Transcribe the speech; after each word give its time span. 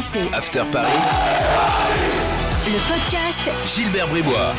RMC, 0.00 0.32
After 0.32 0.62
Paris, 0.72 0.88
le 2.66 2.88
podcast 2.88 3.50
Gilbert 3.76 4.08
Bribois. 4.08 4.54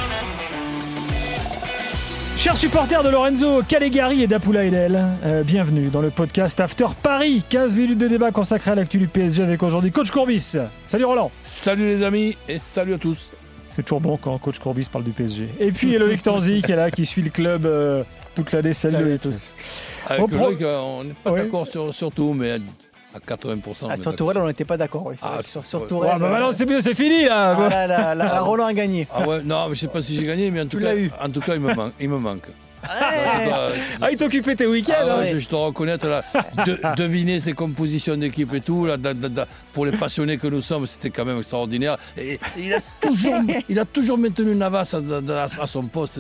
Chers 2.38 2.58
supporters 2.58 3.02
de 3.02 3.10
Lorenzo 3.10 3.64
Calegari 3.68 4.22
et 4.22 4.28
d'Apula 4.28 4.66
Edel, 4.66 5.04
euh, 5.26 5.42
bienvenue 5.42 5.88
dans 5.88 6.02
le 6.02 6.12
podcast 6.12 6.60
After 6.60 6.86
Paris. 7.02 7.44
15 7.50 7.76
minutes 7.76 7.98
de 7.98 8.08
débat 8.08 8.30
consacré 8.30 8.70
à 8.70 8.76
l'actu 8.76 9.00
du 9.00 9.08
PSG 9.08 9.42
avec 9.42 9.64
aujourd'hui 9.64 9.92
Coach 9.92 10.12
Courbis. 10.12 10.58
Salut 10.86 11.06
Roland. 11.06 11.32
Salut 11.42 11.88
les 11.88 12.04
amis 12.04 12.38
et 12.48 12.60
salut 12.60 12.94
à 12.94 12.98
tous. 13.00 13.32
C'est 13.76 13.82
toujours 13.82 14.02
bon 14.02 14.18
quand 14.18 14.38
Coach 14.38 14.60
Courbis 14.60 14.86
parle 14.92 15.06
du 15.06 15.12
PSG. 15.12 15.48
Et 15.60 15.72
puis 15.72 15.98
Loïc 15.98 16.22
Tanzi 16.22 16.62
qui 16.62 16.72
est 16.72 16.76
là, 16.76 16.92
qui 16.92 17.08
suit 17.08 17.24
le 17.24 17.32
club 17.32 17.66
euh, 17.66 18.04
toute 18.36 18.52
l'année. 18.52 18.74
Salut, 18.74 18.96
Salut 18.98 19.14
à 19.14 19.18
tous. 19.18 19.50
Avec 20.08 20.32
Loïc, 20.32 20.62
euh, 20.62 20.80
on 20.82 21.04
n'est 21.06 21.14
pas 21.14 21.32
Ouais. 21.32 21.44
d'accord 21.44 21.66
sur, 21.66 21.92
sur 21.96 22.12
tout, 22.12 22.34
mais 22.38 22.60
à 23.14 23.20
80%. 23.20 23.60
on 23.84 23.90
Ah, 23.90 23.98
sur. 23.98 24.16
Tourelle, 24.16 24.38
on 24.38 24.48
n'était 24.48 24.66
pas 24.66 24.78
d'accord. 24.78 25.06
oui, 25.08 25.16
Ah, 25.22 25.40
sur, 25.46 25.66
sur 25.66 25.82
ouais. 25.82 25.88
Tourelle. 25.88 26.14
Ouais, 26.14 26.20
bah 26.20 26.48
euh, 26.48 26.52
c'est 26.54 26.66
mieux, 26.66 26.82
c'est 26.82 26.94
fini 26.94 27.26
là. 27.26 27.56
ah, 27.58 27.70
là, 27.70 27.88
là, 27.88 28.16
là, 28.16 28.26
là, 28.26 28.42
Roland 28.42 28.66
a 28.68 28.74
gagné. 28.74 29.08
Ah 29.14 29.28
ouais, 29.28 29.42
non, 29.44 29.68
mais 29.70 29.76
je 29.76 29.82
sais 29.82 29.88
pas 29.88 30.02
si 30.02 30.16
j'ai 30.16 30.24
gagné, 30.26 30.50
mais 30.52 30.62
en 30.62 30.66
tout 30.68 30.78
Tu 30.78 30.84
cas, 30.84 30.94
l'as 30.94 30.96
eu. 31.00 31.12
en 31.22 31.30
tout 31.30 31.42
cas, 31.42 31.56
il 31.56 31.62
me 31.62 31.74
manque. 31.74 31.94
Il 32.00 32.10
me 32.10 32.18
manque. 32.18 32.48
Ouais. 32.84 33.52
Ah, 34.02 34.10
il 34.12 34.18
t'occupait 34.18 34.56
tes 34.56 34.66
week-ends. 34.66 34.94
ah, 35.04 35.06
hein. 35.12 35.20
ouais, 35.20 35.32
je, 35.34 35.40
je 35.40 35.50
dois 35.50 35.66
reconnaître 35.68 36.08
là, 36.08 36.24
de- 36.66 36.80
deviner 36.96 37.40
ses 37.40 37.54
compositions 37.54 38.18
d'équipe 38.18 38.52
et 38.56 38.62
tout 38.62 38.86
là, 38.88 38.98
da- 38.98 39.14
da- 39.14 39.30
da- 39.30 39.48
pour 39.74 39.86
les 39.86 39.92
passionnés 39.92 40.38
que 40.40 40.48
nous 40.48 40.62
sommes, 40.62 40.88
c'était 40.88 41.12
quand 41.12 41.24
même 41.26 41.38
extraordinaire. 41.38 41.98
Et, 42.18 42.34
et 42.34 42.40
il 42.58 42.74
a 42.74 42.80
toujours, 43.00 43.36
il 43.70 43.78
a 43.80 43.86
toujours 43.86 44.18
maintenu 44.18 44.56
Navas 44.56 44.96
à, 44.96 45.34
à- 45.44 45.64
à 45.64 45.68
son 45.68 45.84
poste. 45.84 46.20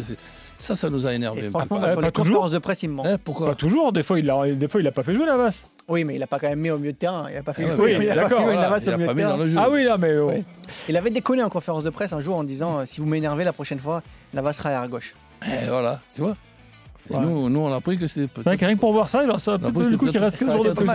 Ça, 0.62 0.76
ça 0.76 0.90
nous 0.90 1.08
a 1.08 1.14
énervé. 1.14 1.50
Franchement, 1.50 1.80
pas- 1.80 1.92
sur 1.92 2.00
pas 2.02 2.06
les 2.08 2.12
toujours. 2.12 2.50
de 2.50 2.58
presse, 2.60 2.84
il 2.84 2.90
me 2.90 2.94
manque. 2.96 3.08
Hein, 3.08 3.18
pourquoi 3.24 3.48
Pas 3.48 3.56
toujours, 3.56 3.92
des 3.92 4.04
fois 4.04 4.20
il 4.20 4.30
a, 4.30 4.52
des 4.52 4.68
fois 4.68 4.80
il 4.82 4.88
a 4.88 4.92
pas 4.92 5.04
fait 5.04 5.14
jouer 5.14 5.26
la 5.26 5.36
masse. 5.38 5.66
Oui, 5.88 6.04
mais 6.04 6.16
il 6.16 6.20
n'a 6.20 6.28
pas 6.28 6.38
quand 6.40 6.48
même 6.50 6.60
mis 6.60 6.70
au 6.70 6.78
milieu 6.78 6.92
de 6.94 6.98
terrain. 6.98 7.26
Il 7.30 7.36
n'a 7.36 7.42
pas 7.44 7.54
fait 7.54 7.66
Ah 7.70 7.76
ouais, 7.76 7.98
oui, 7.98 8.06
il 8.06 8.12
a 8.12 8.28
pas 8.28 8.30
mis 8.30 8.34
au 8.36 8.38
a 8.38 8.52
milieu 8.52 8.60
pas 8.70 8.80
de 8.80 8.96
mis 8.96 9.06
dans 9.06 9.14
terrain. 9.16 9.38
le 9.38 9.50
jeu. 9.50 9.58
Ah 9.60 9.68
oui 9.72 9.84
là 9.84 9.98
mais 9.98 10.16
oh. 10.18 10.28
Ouais. 10.28 10.44
Il 10.88 10.96
avait 10.98 11.10
déconné 11.10 11.42
en 11.44 11.50
conférence 11.50 11.84
de 11.84 11.90
presse 11.90 12.14
un 12.14 12.22
jour 12.22 12.38
en 12.38 12.44
disant 12.44 12.80
euh, 12.80 12.84
si 12.86 13.02
vous 13.02 13.08
m'énervez 13.08 13.44
la 13.44 13.54
prochaine 13.54 13.80
fois, 13.80 14.02
Navas 14.34 14.54
sera 14.54 14.70
à 14.70 14.88
gauche. 14.88 15.16
Et 15.46 15.68
voilà, 15.68 16.00
tu 16.16 16.22
vois. 16.22 16.36
Et 17.10 17.16
Ouais. 17.16 17.20
nous, 17.22 17.50
nous, 17.50 17.60
on 17.60 17.74
a 17.74 17.78
appris 17.78 17.98
que 17.98 18.06
c'était 18.08 18.30
C'est 18.36 18.44
vrai 18.44 18.58
que 18.58 18.66
rien 18.66 18.76
que 18.76 18.80
pour 18.80 18.94
voir 18.94 19.10
ça, 19.10 19.24
il 19.24 19.32
a 19.32 19.40
ça 19.40 19.54
a 19.54 19.58
peut-être 19.58 19.90
le 19.90 19.98
coup 19.98 20.06
qu'il 20.08 20.20
reste 20.20 20.38
Ça 20.38 20.46
15 20.46 20.54
aurait 20.56 20.58
jours 20.70 20.76
de 20.76 20.82
été 20.84 20.90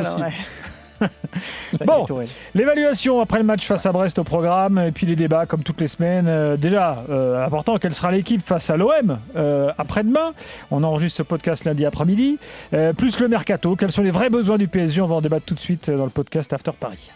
Bon. 1.84 2.06
L'évaluation 2.55 3.20
après 3.20 3.39
le 3.39 3.44
match 3.44 3.66
face 3.66 3.86
à 3.86 3.92
Brest 3.92 4.19
au 4.19 4.25
programme, 4.25 4.78
et 4.78 4.92
puis 4.92 5.06
les 5.06 5.16
débats 5.16 5.47
comme 5.47 5.62
toutes 5.62 5.80
les 5.80 5.88
semaines. 5.88 6.27
Euh, 6.28 6.56
déjà, 6.56 7.05
euh, 7.11 7.44
important, 7.44 7.77
quelle 7.77 7.92
sera 7.92 8.11
l'équipe 8.11 8.42
face 8.42 8.70
à 8.70 8.77
l'OM 8.77 9.19
euh, 9.36 9.72
après-demain? 9.78 10.33
On 10.70 10.83
enregistre 10.83 11.19
ce 11.19 11.22
podcast 11.22 11.64
lundi 11.64 11.84
après-midi. 11.84 12.38
Euh, 12.72 12.92
plus 12.92 13.20
le 13.20 13.28
mercato, 13.28 13.77
quels 13.77 13.92
sont 13.92 14.03
les 14.03 14.11
vrais 14.11 14.30
besoins 14.30 14.58
du 14.58 14.69
PSG 14.69 15.00
On 15.00 15.06
va 15.06 15.16
en 15.16 15.20
débattre 15.20 15.47
tout 15.47 15.55
de 15.55 15.61
suite 15.61 15.91
dans 15.91 16.05
le 16.05 16.11
podcast 16.11 16.53
After 16.53 16.72
Paris. 16.78 17.10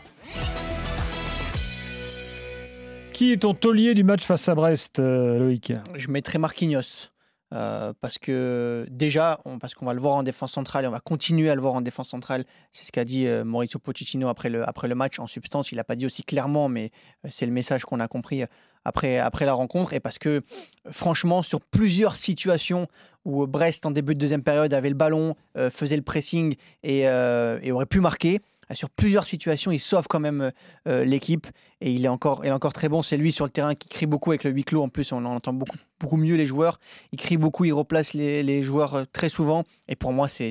Qui 3.13 3.33
est 3.33 3.43
ton 3.43 3.53
taulier 3.55 3.95
du 3.95 4.03
match 4.03 4.25
face 4.25 4.49
à 4.49 4.55
Brest, 4.55 4.99
euh, 4.99 5.39
Loïc? 5.39 5.73
Je 5.95 6.09
mettrais 6.09 6.39
Marquinhos. 6.39 7.11
Euh, 7.53 7.93
parce 8.01 8.19
que 8.19 8.87
déjà, 8.91 9.41
on- 9.45 9.59
parce 9.59 9.75
qu'on 9.75 9.87
va 9.87 9.95
le 9.95 10.01
voir 10.01 10.15
en 10.15 10.23
défense 10.23 10.53
centrale 10.53 10.85
et 10.85 10.89
on 10.89 10.93
va 10.93 11.01
continuer 11.01 11.51
à 11.51 11.55
le 11.55 11.61
voir 11.61 11.75
en 11.75 11.81
défense 11.81 12.09
centrale. 12.09 12.45
C'est 12.73 12.85
ce 12.85 12.93
qu'a 12.93 13.05
dit 13.05 13.27
euh, 13.27 13.45
Mauricio 13.45 13.79
Pochettino 13.81 14.29
après 14.29 14.49
le, 14.49 14.69
après 14.69 14.89
le 14.89 14.95
match. 14.95 15.19
En 15.19 15.27
substance, 15.27 15.73
il 15.73 15.77
n'a 15.77 15.85
pas 15.85 15.97
dit 15.97 16.07
aussi 16.07 16.23
clairement, 16.23 16.69
mais 16.69 16.91
euh, 17.25 17.29
c'est 17.31 17.47
le 17.47 17.53
message 17.53 17.85
qu'on 17.85 18.01
a 18.01 18.09
compris 18.09 18.43
euh, 18.43 18.47
après, 18.85 19.19
après 19.19 19.47
la 19.47 19.55
rencontre. 19.55 19.93
Et 19.93 20.01
parce 20.01 20.19
que, 20.19 20.43
franchement, 20.91 21.43
sur 21.43 21.61
plusieurs 21.61 22.17
situations 22.17 22.87
où 23.25 23.47
Brest, 23.47 23.85
en 23.85 23.91
début 23.91 24.15
de 24.15 24.21
deuxième 24.21 24.43
période, 24.43 24.73
avait 24.73 24.89
le 24.89 24.95
ballon, 24.95 25.35
faisait 25.71 25.97
le 25.97 26.03
pressing 26.03 26.57
et, 26.83 27.07
aurait 27.07 27.85
pu 27.85 28.01
marquer, 28.01 28.41
sur 28.75 28.91
plusieurs 28.91 29.27
situations, 29.27 29.71
il 29.71 29.81
sauve 29.81 30.07
quand 30.09 30.21
même 30.21 30.53
euh, 30.87 31.05
l'équipe 31.05 31.47
et 31.81 31.93
il 31.93 32.05
est 32.05 32.09
encore, 32.09 32.45
il 32.45 32.49
est 32.49 32.53
encore 32.53 32.73
très 32.73 32.89
bon. 32.89 33.03
C'est 33.03 33.17
lui 33.17 33.33
sur 33.33 33.45
le 33.45 33.51
terrain 33.51 33.75
qui 33.75 33.89
crie 33.89 34.07
beaucoup 34.07 34.31
avec 34.31 34.45
le 34.45 34.51
huis 34.51 34.65
clos. 34.65 34.83
En 34.83 34.89
plus, 34.89 35.13
on 35.13 35.25
entend 35.25 35.53
beaucoup, 35.53 35.77
beaucoup 35.99 36.17
mieux 36.17 36.37
les 36.37 36.47
joueurs. 36.47 36.79
Il 37.13 37.19
crie 37.19 37.37
beaucoup, 37.37 37.65
il 37.65 37.73
replace 37.73 38.15
les, 38.15 38.43
les 38.43 38.63
joueurs 38.63 38.95
euh, 38.95 39.05
très 39.13 39.29
souvent. 39.29 39.65
Et 39.89 39.97
pour 39.97 40.13
moi, 40.13 40.29
c'est 40.29 40.51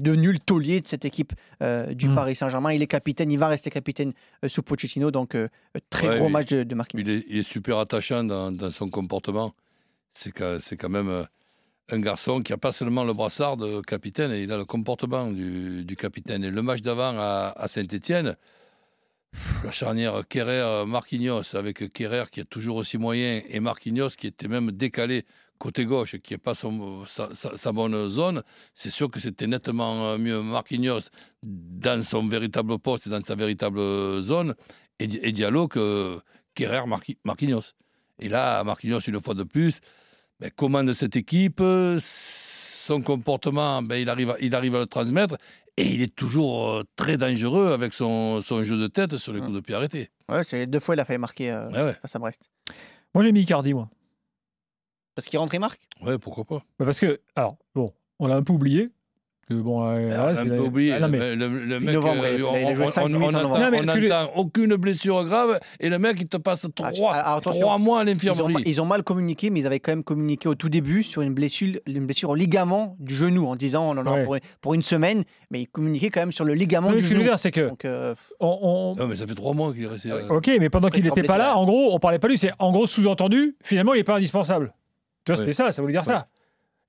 devenu 0.00 0.32
le 0.32 0.38
taulier 0.38 0.80
de 0.80 0.86
cette 0.86 1.04
équipe 1.04 1.32
euh, 1.62 1.92
du 1.94 2.08
Mm. 2.08 2.14
Paris 2.14 2.36
Saint-Germain. 2.36 2.72
Il 2.72 2.82
est 2.82 2.86
capitaine, 2.86 3.30
il 3.32 3.38
va 3.38 3.48
rester 3.48 3.70
capitaine 3.70 4.12
euh, 4.44 4.48
sous 4.48 4.62
Pochettino. 4.62 5.10
Donc, 5.10 5.34
euh, 5.34 5.48
très 5.90 6.08
Ouais, 6.08 6.18
gros 6.18 6.28
match 6.28 6.48
de, 6.50 6.62
de 6.62 6.74
Marquinhos. 6.74 7.02
Il 7.02 7.10
est, 7.10 7.24
il 7.28 7.38
est 7.38 7.42
super 7.42 7.78
attachant 7.78 8.24
dans, 8.24 8.52
dans 8.52 8.70
son 8.70 8.88
comportement. 8.90 9.54
C'est 10.14 10.30
quand 10.32 10.88
même 10.88 11.08
euh, 11.08 11.24
un 11.90 12.00
garçon 12.00 12.42
qui 12.42 12.52
n'a 12.52 12.58
pas 12.58 12.72
seulement 12.72 13.04
le 13.04 13.12
brassard 13.12 13.56
de 13.56 13.80
capitaine, 13.80 14.32
il 14.32 14.50
a 14.52 14.56
le 14.56 14.64
comportement 14.64 15.30
du, 15.30 15.96
capitaine. 15.98 16.44
Et 16.44 16.50
le 16.50 16.62
match 16.62 16.80
d'avant 16.80 17.14
à, 17.18 17.68
Saint-Etienne, 17.68 18.36
la 19.64 19.70
charnière 19.70 20.26
Kerrer-Marquinhos, 20.26 21.54
avec 21.54 21.92
Kerrer 21.92 22.24
qui 22.30 22.40
est 22.40 22.44
toujours 22.44 22.76
aussi 22.76 22.96
moyen, 22.98 23.42
et 23.48 23.60
Marquinhos 23.60 24.10
qui 24.10 24.26
était 24.26 24.48
même 24.48 24.72
décalé 24.72 25.24
côté 25.58 25.84
gauche, 25.84 26.16
qui 26.18 26.34
n'est 26.34 26.38
pas 26.38 26.54
son- 26.54 27.04
sa, 27.06 27.72
bonne 27.72 28.08
zone, 28.08 28.42
c'est 28.74 28.90
sûr 28.90 29.10
que 29.10 29.20
c'était 29.20 29.46
nettement 29.46 30.06
euh, 30.06 30.18
mieux 30.18 30.42
Marquinhos 30.42 31.02
dans 31.42 32.02
son 32.02 32.26
véritable 32.26 32.78
poste 32.78 33.06
et 33.06 33.10
dans 33.10 33.22
sa 33.22 33.34
véritable 33.34 33.80
zone, 34.22 34.54
et, 34.98 35.04
et 35.04 35.32
Diallo 35.32 35.68
que 35.68 36.18
Kerrer 36.54 36.86
Marqui- 36.86 37.18
Marquinhos. 37.24 37.74
Et 38.20 38.28
là, 38.28 38.62
Marquinhos, 38.64 39.00
une 39.00 39.20
fois 39.20 39.34
de 39.34 39.42
plus, 39.42 39.80
ben, 40.44 40.50
commande 40.50 40.92
cette 40.92 41.16
équipe, 41.16 41.62
son 42.00 43.00
comportement, 43.00 43.80
ben, 43.80 43.96
il, 43.96 44.10
arrive 44.10 44.30
à, 44.30 44.36
il 44.40 44.54
arrive 44.54 44.76
à 44.76 44.80
le 44.80 44.86
transmettre, 44.86 45.38
et 45.78 45.86
il 45.86 46.02
est 46.02 46.14
toujours 46.14 46.68
euh, 46.68 46.82
très 46.96 47.16
dangereux 47.16 47.72
avec 47.72 47.94
son, 47.94 48.42
son 48.42 48.62
jeu 48.62 48.78
de 48.78 48.86
tête 48.86 49.16
sur 49.16 49.32
les 49.32 49.40
coups 49.40 49.54
de 49.54 49.60
pied 49.60 49.74
arrêtés. 49.74 50.10
Ouais, 50.28 50.44
c'est 50.44 50.66
deux 50.66 50.80
fois, 50.80 50.96
il 50.96 51.00
a 51.00 51.06
failli 51.06 51.18
marquer 51.18 51.50
euh, 51.50 51.70
Ouais, 51.70 51.82
ouais, 51.82 51.94
face 51.94 52.14
à 52.14 52.18
Brest. 52.18 52.50
Moi 53.14 53.24
j'ai 53.24 53.32
mis 53.32 53.40
Icardi, 53.40 53.72
moi. 53.72 53.88
Parce 55.14 55.28
qu'il 55.28 55.38
rentre 55.38 55.54
et 55.54 55.58
marque? 55.58 55.80
Ouais, 56.02 56.18
pourquoi 56.18 56.44
pas. 56.44 56.62
Bah, 56.78 56.84
Parce 56.84 57.00
que, 57.00 57.22
alors, 57.36 57.56
bon, 57.74 57.94
on 58.18 58.26
l'a 58.26 58.36
un 58.36 58.42
peu 58.42 58.52
oublié. 58.52 58.90
Que, 59.48 59.54
bon, 59.54 59.84
euh, 59.84 60.08
on 60.08 60.10
a 60.12 60.34
c'est 60.34 60.40
un 60.40 60.44
la- 60.44 60.56
peu 60.56 60.60
oublié. 60.62 60.92
Ah, 60.92 61.00
non, 61.00 61.08
mais- 61.08 61.36
le, 61.36 61.46
le- 61.48 61.80
mec, 61.80 61.94
novembre, 61.94 62.22
euh, 62.24 62.34
il 62.38 62.42
a- 62.42 62.46
on- 62.46 62.54
a 62.54 62.56
on- 62.56 63.14
on- 63.14 63.22
on 63.22 63.28
on 63.28 63.30
n'entend 63.82 64.30
aucune 64.36 64.74
blessure 64.76 65.22
grave, 65.24 65.60
et 65.80 65.90
le 65.90 65.98
mec, 65.98 66.16
il 66.20 66.28
te 66.28 66.38
passe 66.38 66.64
Ah, 66.82 66.92
trois, 66.92 67.12
alors, 67.14 67.36
attention. 67.38 67.60
trois 67.60 67.76
mois 67.78 68.00
à 68.00 68.02
Ils 68.04 68.06
l'infirmerie. 68.12 68.62
ils 68.64 68.80
ont 68.80 68.86
mal 68.86 69.02
communiqué, 69.02 69.50
mais 69.50 69.60
ils 69.60 69.66
avaient 69.66 69.80
quand 69.80 69.92
même 69.92 70.02
communiqué 70.04 70.48
au 70.48 70.54
tout 70.54 70.70
début 70.70 71.02
sur 71.02 71.20
une 71.20 71.34
blessure, 71.34 71.78
une 71.86 72.06
blessure 72.06 72.30
au 72.30 72.34
ligament 72.34 72.96
du 73.00 73.14
genou 73.14 73.46
en 73.46 73.56
disant 73.56 73.84
on 73.90 73.98
en 73.98 74.06
aura 74.06 74.16
Ouais. 74.16 74.24
pour, 74.24 74.36
pour 74.62 74.74
une 74.74 74.82
semaine, 74.82 75.24
mais 75.50 75.60
ils 75.62 75.66
communiquaient 75.68 76.10
quand 76.10 76.20
même 76.20 76.32
sur 76.32 76.44
le 76.46 76.54
ligament 76.54 76.88
mais 76.90 76.96
du 76.96 77.02
ce 77.02 77.08
que 77.10 77.14
je 77.14 77.14
veux 77.16 77.20
genou. 77.24 77.30
dire, 77.32 77.38
c'est 77.38 77.50
que. 77.50 77.68
Donc, 77.68 77.84
euh, 77.84 78.14
on- 78.40 78.58
on- 78.62 78.94
Non, 78.96 79.06
mais 79.08 79.16
ça 79.16 79.26
fait 79.26 79.34
trois 79.34 79.52
mois 79.52 79.72
qu'il 79.74 79.84
est 79.84 79.88
resté. 79.88 80.10
euh, 80.10 80.26
Ok, 80.30 80.50
mais 80.58 80.70
pendant 80.70 80.88
qu'il 80.88 81.04
n'était 81.04 81.22
pas 81.22 81.36
là, 81.38 81.56
en 81.58 81.66
gros, 81.66 81.90
on 81.94 81.98
parlait 81.98 82.18
pas 82.18 82.28
lui. 82.28 82.38
C'est 82.38 82.52
en 82.58 82.72
gros 82.72 82.86
sous-entendu, 82.86 83.56
finalement, 83.62 83.92
il 83.92 83.98
n'est 83.98 84.04
pas 84.04 84.16
indispensable. 84.16 84.72
Tu 85.26 85.32
vois, 85.32 85.38
c'était 85.38 85.52
ça, 85.52 85.72
ça 85.72 85.80
voulait 85.82 85.92
dire 85.94 86.04
ça. 86.04 86.26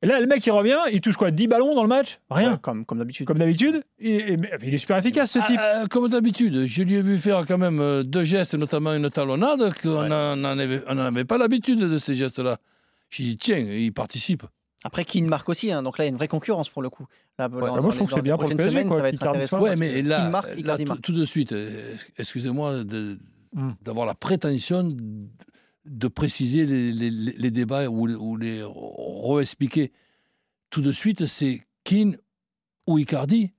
Et 0.02 0.08
là, 0.08 0.20
le 0.20 0.28
mec, 0.28 0.46
il 0.46 0.52
revient, 0.52 0.78
il 0.92 1.02
touche 1.02 1.16
quoi 1.18 1.32
10 1.32 1.48
ballons 1.48 1.74
dans 1.74 1.82
le 1.82 1.88
match? 1.88 2.20
Rien. 2.30 2.54
ouais, 2.54 2.58
comme, 2.62 2.86
comme 2.86 2.98
d'habitude. 3.00 3.26
Comme 3.26 3.38
d'habitude. 3.38 3.82
Il 4.00 4.14
est 4.62 4.78
super 4.78 4.98
efficace, 4.98 5.32
ce 5.32 5.40
Ah, 5.42 5.46
type. 5.48 5.60
euh, 5.64 5.86
comme 5.88 6.10
d'habitude, 6.10 6.66
je 6.66 6.84
lui 6.84 6.96
ai 6.96 7.02
vu 7.02 7.18
faire 7.18 7.44
quand 7.48 7.58
même 7.58 7.80
euh, 7.80 8.04
deux 8.04 8.24
gestes, 8.24 8.54
notamment 8.56 8.94
une 8.94 9.10
talonnade, 9.10 9.74
qu'on 9.82 10.02
Ouais. 10.02 10.10
n'en 10.10 10.44
avait, 10.46 11.26
pas 11.26 11.38
l'habitude 11.38 11.80
de 11.80 11.98
ces 11.98 12.14
gestes-là. 12.14 12.58
J'ai 13.10 13.24
dit, 13.24 13.38
tiens, 13.38 13.58
il 13.58 13.92
participe. 13.94 14.44
Après, 14.84 15.06
Keane 15.06 15.26
marque 15.28 15.50
aussi, 15.50 15.72
hein, 15.72 15.82
donc 15.82 15.98
là, 15.98 16.04
il 16.04 16.08
y 16.08 16.10
a 16.10 16.12
une 16.12 16.18
vraie 16.18 16.28
concurrence 16.28 16.70
pour 16.70 16.82
le 16.84 16.90
coup. 16.90 17.08
Là, 17.40 17.48
dans- 17.50 17.60
bah, 17.60 17.82
moi, 17.82 17.90
je 17.90 17.96
trouve 17.96 18.08
que 18.10 18.14
c'est 18.16 18.22
bien 18.22 18.38
pour 18.38 18.50
le 18.50 18.56
PSG, 18.56 18.70
semaines, 18.72 18.88
quoi, 18.88 18.98
ça 18.98 19.04
va 19.04 19.10
être 19.10 19.26
intéressant. 19.28 19.60
Ouais, 19.62 19.76
mais 19.76 20.02
là, 20.04 20.30
marque, 20.30 20.60
là, 20.62 20.78
tout, 20.78 20.86
marque. 20.86 21.02
tout 21.02 21.12
de 21.14 21.26
suite, 21.26 21.54
euh, 21.54 21.96
excusez-moi 22.20 22.84
Hmm. 23.54 23.72
d'avoir 23.82 24.06
la 24.06 24.14
prétention 24.14 24.90
de 25.86 26.08
préciser 26.08 26.66
les, 26.66 26.92
les- 26.92 27.12
les- 27.12 27.36
les 27.38 27.52
débats 27.52 27.88
ou, 27.90 28.08
les- 28.08 28.16
ou 28.16 28.38
les 28.38 28.64
re-expliquer. 28.64 29.92
Tout 30.70 30.82
de 30.82 30.92
suite, 30.92 31.26
c'est 31.26 31.62
Keane 31.84 32.18
ou 32.88 32.98
Icardi. 32.98 33.52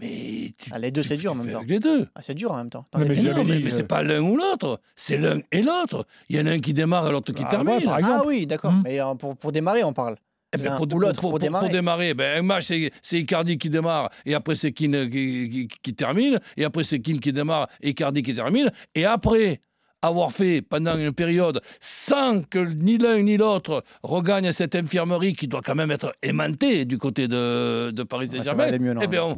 Mais 0.00 0.54
tu, 0.58 0.70
Ah, 0.72 0.78
les 0.78 0.90
deux, 0.90 1.02
tu- 1.02 1.08
c'est 1.08 1.16
dur 1.16 1.32
en 1.32 1.34
même 1.36 1.52
temps. 1.52 1.62
les 1.66 1.78
deux. 1.78 2.08
Ah, 2.14 2.20
c'est 2.22 2.34
dur 2.34 2.50
en 2.50 2.56
même 2.56 2.70
temps. 2.70 2.84
Mais 2.98 3.04
Mais 3.04 3.14
jamais 3.14 3.36
non, 3.36 3.44
mais, 3.44 3.56
dit, 3.58 3.64
mais 3.64 3.72
euh, 3.72 3.76
c'est 3.76 3.86
pas 3.86 4.02
l'un 4.02 4.20
ou 4.20 4.36
l'autre, 4.36 4.80
c'est 4.96 5.18
l'un 5.18 5.38
et 5.52 5.62
l'autre. 5.62 6.06
Il 6.28 6.36
y 6.36 6.40
en 6.40 6.46
a 6.46 6.50
un 6.50 6.58
qui 6.58 6.74
démarre 6.74 7.06
et 7.08 7.12
l'autre 7.12 7.32
qui 7.32 7.42
Ah, 7.46 7.50
termine. 7.50 7.74
ouais, 7.86 8.00
Ah 8.02 8.22
oui, 8.26 8.46
d'accord. 8.46 8.72
Hmm. 8.72 8.82
Mais 8.84 9.00
euh, 9.00 9.14
pour, 9.14 9.36
pour 9.36 9.52
démarrer, 9.52 9.84
on 9.84 9.92
parle. 9.92 10.16
Eh 10.52 10.58
ben, 10.58 10.76
pour, 10.76 10.86
ou 10.92 10.98
l'autre, 10.98 11.20
pour, 11.20 11.30
pour- 11.30 11.38
démarrer. 11.38 11.68
démarrer, 11.70 12.14
ben, 12.14 12.38
un 12.38 12.42
match, 12.42 12.66
c'est 12.66 12.90
c'est 13.02 13.18
Icardi 13.20 13.58
qui 13.58 13.70
démarre, 13.70 14.10
et 14.24 14.34
après 14.34 14.54
c'est 14.56 14.72
Keane 14.72 15.08
qui, 15.10 15.48
qui- 15.48 15.68
qui 15.82 15.94
termine, 15.94 16.40
et 16.56 16.64
après 16.64 16.84
c'est 16.84 17.00
Keane 17.00 17.18
qui 17.20 17.32
démarre, 17.32 17.68
et 17.80 17.90
Icardi 17.90 18.22
qui 18.22 18.34
termine, 18.34 18.70
et 18.94 19.04
après 19.04 19.60
avoir 20.06 20.32
fait 20.32 20.62
pendant 20.62 20.96
une 20.96 21.12
période 21.12 21.60
sans 21.80 22.42
que 22.42 22.58
ni 22.58 22.98
l'un 22.98 23.22
ni 23.22 23.36
l'autre 23.36 23.82
regagne 24.02 24.52
cette 24.52 24.74
infirmerie 24.74 25.34
qui 25.34 25.48
doit 25.48 25.60
quand 25.64 25.74
même 25.74 25.90
être 25.90 26.14
aimantée 26.22 26.84
du 26.84 26.98
côté 26.98 27.28
de, 27.28 27.90
de 27.90 28.02
Paris 28.02 28.28
ça 28.28 28.38
va 28.38 28.44
Saint-Germain, 28.44 28.98
eh 29.02 29.06
bien, 29.06 29.24
on, 29.24 29.30
on- 29.32 29.36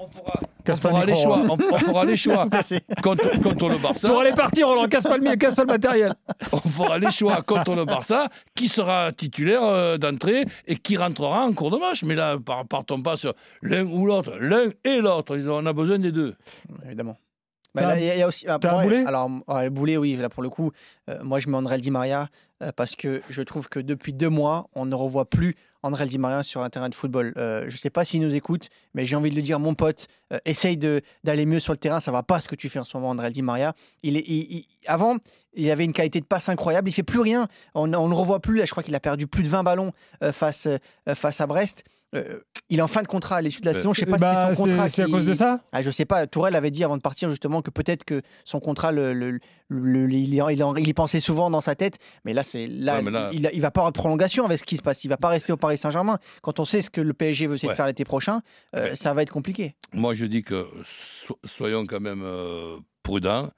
on 0.00 0.08
fera, 0.10 0.40
on 0.40 0.72
le 0.72 0.76
fera 0.76 1.04
les 1.04 1.12
micro, 1.12 1.22
choix, 1.24 1.38
hein. 1.38 1.46
on, 1.50 1.74
on 1.74 1.78
fera 1.78 2.04
les 2.04 2.16
choix 2.16 2.46
contre, 3.02 3.40
contre 3.42 3.68
le 3.68 3.78
Barça. 3.78 4.08
Pour 4.08 4.20
aller 4.20 4.32
partir, 4.32 4.68
Roland, 4.68 4.86
casse 4.86 5.04
pas 5.04 5.18
le, 5.18 5.28
mi- 5.28 5.36
casse 5.38 5.54
pas 5.54 5.62
le 5.62 5.68
matériel. 5.72 6.12
on 6.52 6.58
fera 6.68 6.98
les 6.98 7.10
choix 7.10 7.42
contre 7.42 7.74
le 7.74 7.84
Barça, 7.84 8.28
qui 8.54 8.68
sera 8.68 9.10
titulaire 9.12 9.62
euh, 9.64 9.96
d'entrée 9.98 10.44
et 10.66 10.76
qui 10.76 10.96
rentrera 10.96 11.44
en 11.44 11.52
cours 11.52 11.70
de 11.70 11.78
match? 11.78 12.04
Mais 12.04 12.14
là, 12.14 12.38
par- 12.38 12.66
partons 12.66 13.02
pas 13.02 13.16
sur 13.16 13.34
l'un 13.62 13.84
ou 13.84 14.06
l'autre, 14.06 14.34
l'un 14.40 14.70
et 14.84 15.00
l'autre. 15.00 15.36
Ils 15.36 15.48
ont- 15.50 15.58
On 15.62 15.66
a 15.66 15.72
besoin 15.72 15.98
des 15.98 16.12
deux. 16.12 16.34
Évidemment. 16.86 17.16
Bah, 17.74 17.98
il 17.98 18.04
y 18.06 18.10
a- 18.10 18.14
il 18.14 18.18
y 18.18 18.22
a 18.22 18.26
aussi. 18.28 18.46
ah, 18.48 18.54
un 18.54 18.82
boulet? 18.82 19.04
Alors, 19.06 19.28
le 19.28 19.68
boulet, 19.70 19.96
oui, 19.96 20.16
là 20.16 20.28
pour 20.28 20.42
le 20.42 20.48
coup, 20.50 20.72
euh, 21.10 21.18
moi 21.22 21.38
je 21.38 21.48
mets 21.48 21.56
André 21.56 21.78
Di 21.78 21.90
Maria 21.90 22.28
euh, 22.62 22.72
parce 22.74 22.96
que 22.96 23.20
je 23.28 23.42
trouve 23.42 23.68
que 23.68 23.78
depuis 23.78 24.12
deux 24.12 24.28
mois, 24.30 24.68
on 24.74 24.86
ne 24.86 24.94
revoit 24.94 25.28
plus 25.28 25.54
André 25.82 26.06
Di 26.06 26.18
Maria 26.18 26.42
sur 26.42 26.62
un 26.62 26.70
terrain 26.70 26.88
de 26.88 26.94
football. 26.94 27.32
Euh, 27.36 27.60
je 27.68 27.74
ne 27.74 27.78
sais 27.78 27.90
pas 27.90 28.04
s'il 28.04 28.20
nous 28.20 28.34
écoute, 28.34 28.68
mais 28.94 29.04
j'ai 29.04 29.14
envie 29.16 29.30
de 29.30 29.36
le 29.36 29.42
dire, 29.42 29.60
mon 29.60 29.74
pote, 29.74 30.08
essaye 30.44 30.76
de- 30.76 31.02
d'aller 31.24 31.46
mieux 31.46 31.60
sur 31.60 31.72
le 31.72 31.78
terrain. 31.78 32.00
Ça 32.00 32.10
va 32.10 32.22
pas 32.24 32.40
ce 32.40 32.48
que 32.48 32.56
tu 32.56 32.68
fais 32.68 32.80
en 32.80 32.84
ce 32.84 32.96
moment, 32.96 33.10
André 33.10 33.30
Di 33.30 33.42
Maria. 33.42 33.74
Il 34.02 34.16
est, 34.16 34.24
il- 34.26 34.50
il- 34.56 34.66
avant, 34.86 35.18
il 35.58 35.70
avait 35.70 35.84
une 35.84 35.92
qualité 35.92 36.20
de 36.20 36.24
passe 36.26 36.48
incroyable. 36.48 36.88
Il 36.88 36.92
fait 36.92 37.02
plus 37.02 37.20
rien. 37.20 37.48
On 37.74 37.92
on 37.92 38.04
ne 38.04 38.10
le 38.10 38.16
revoit 38.16 38.40
plus. 38.40 38.56
Là, 38.58 38.64
je 38.64 38.70
crois 38.70 38.82
qu'il 38.82 38.94
a 38.94 39.00
perdu 39.00 39.26
plus 39.26 39.42
de 39.42 39.48
20 39.48 39.62
ballons 39.62 39.92
euh, 40.22 40.32
face, 40.32 40.66
euh, 40.66 41.14
face 41.14 41.40
à 41.40 41.46
Brest. 41.46 41.84
Euh, 42.14 42.40
il 42.70 42.78
est 42.78 42.82
en 42.82 42.88
fin 42.88 43.02
de 43.02 43.06
contrat 43.06 43.36
à 43.36 43.42
l'issue 43.42 43.60
de 43.60 43.66
la 43.66 43.74
saison. 43.74 43.92
Je 43.92 44.00
sais 44.00 44.06
Eh 44.08 44.10
pas 44.10 44.16
bah, 44.16 44.30
si 44.30 44.34
c'est 44.48 44.54
son 44.54 44.62
contrat. 44.64 44.88
c'est 44.88 45.02
à 45.02 45.06
cause 45.06 45.26
de 45.26 45.34
ça? 45.34 45.60
Ah, 45.72 45.82
je 45.82 45.90
sais 45.90 46.06
pas, 46.06 46.26
Tourelle 46.26 46.56
avait 46.56 46.70
dit 46.70 46.82
avant 46.82 46.96
de 46.96 47.02
partir 47.02 47.28
justement 47.28 47.60
que 47.60 47.70
peut-être 47.70 48.04
que 48.04 48.22
son 48.46 48.60
contrat, 48.60 48.92
le, 48.92 49.12
le- 49.12 49.38
le- 49.68 50.10
il, 50.10 50.32
y, 50.32 50.36
il, 50.36 50.40
en- 50.64 50.74
il 50.76 50.88
y 50.88 50.94
pensait 50.94 51.20
souvent 51.20 51.50
dans 51.50 51.60
sa 51.60 51.74
tête, 51.74 51.98
mais 52.24 52.32
là, 52.32 52.44
c'est 52.44 52.66
là, 52.66 52.96
Ouais, 52.96 53.02
mais 53.02 53.10
là- 53.10 53.28
Il, 53.34 53.50
il 53.52 53.60
va 53.60 53.70
pas 53.70 53.80
avoir 53.82 53.92
de 53.92 53.98
prolongation 53.98 54.46
avec 54.46 54.58
ce 54.58 54.64
qui 54.64 54.78
se 54.78 54.82
passe. 54.82 55.04
Il 55.04 55.08
va 55.08 55.18
pas 55.18 55.28
rester 55.28 55.52
au 55.52 55.58
Paris 55.58 55.76
Saint-Germain. 55.76 56.18
Quand 56.40 56.60
on 56.60 56.64
sait 56.64 56.80
ce 56.80 56.88
que 56.88 57.02
le 57.02 57.12
PSG 57.12 57.46
veut 57.46 57.56
essayer 57.56 57.68
de 57.70 57.76
faire 57.76 57.86
l'été 57.86 58.04
prochain, 58.06 58.40
euh, 58.74 58.94
ça 58.94 59.12
va 59.12 59.20
être 59.22 59.30
compliqué. 59.32 59.74
Moi, 59.92 60.14
je 60.14 60.24
dis 60.24 60.42
que 60.42 60.66
so- 61.26 61.38
soyons 61.44 61.84
quand 61.84 62.00
même 62.00 62.22
euh, 62.24 62.78
prudents 63.02 63.50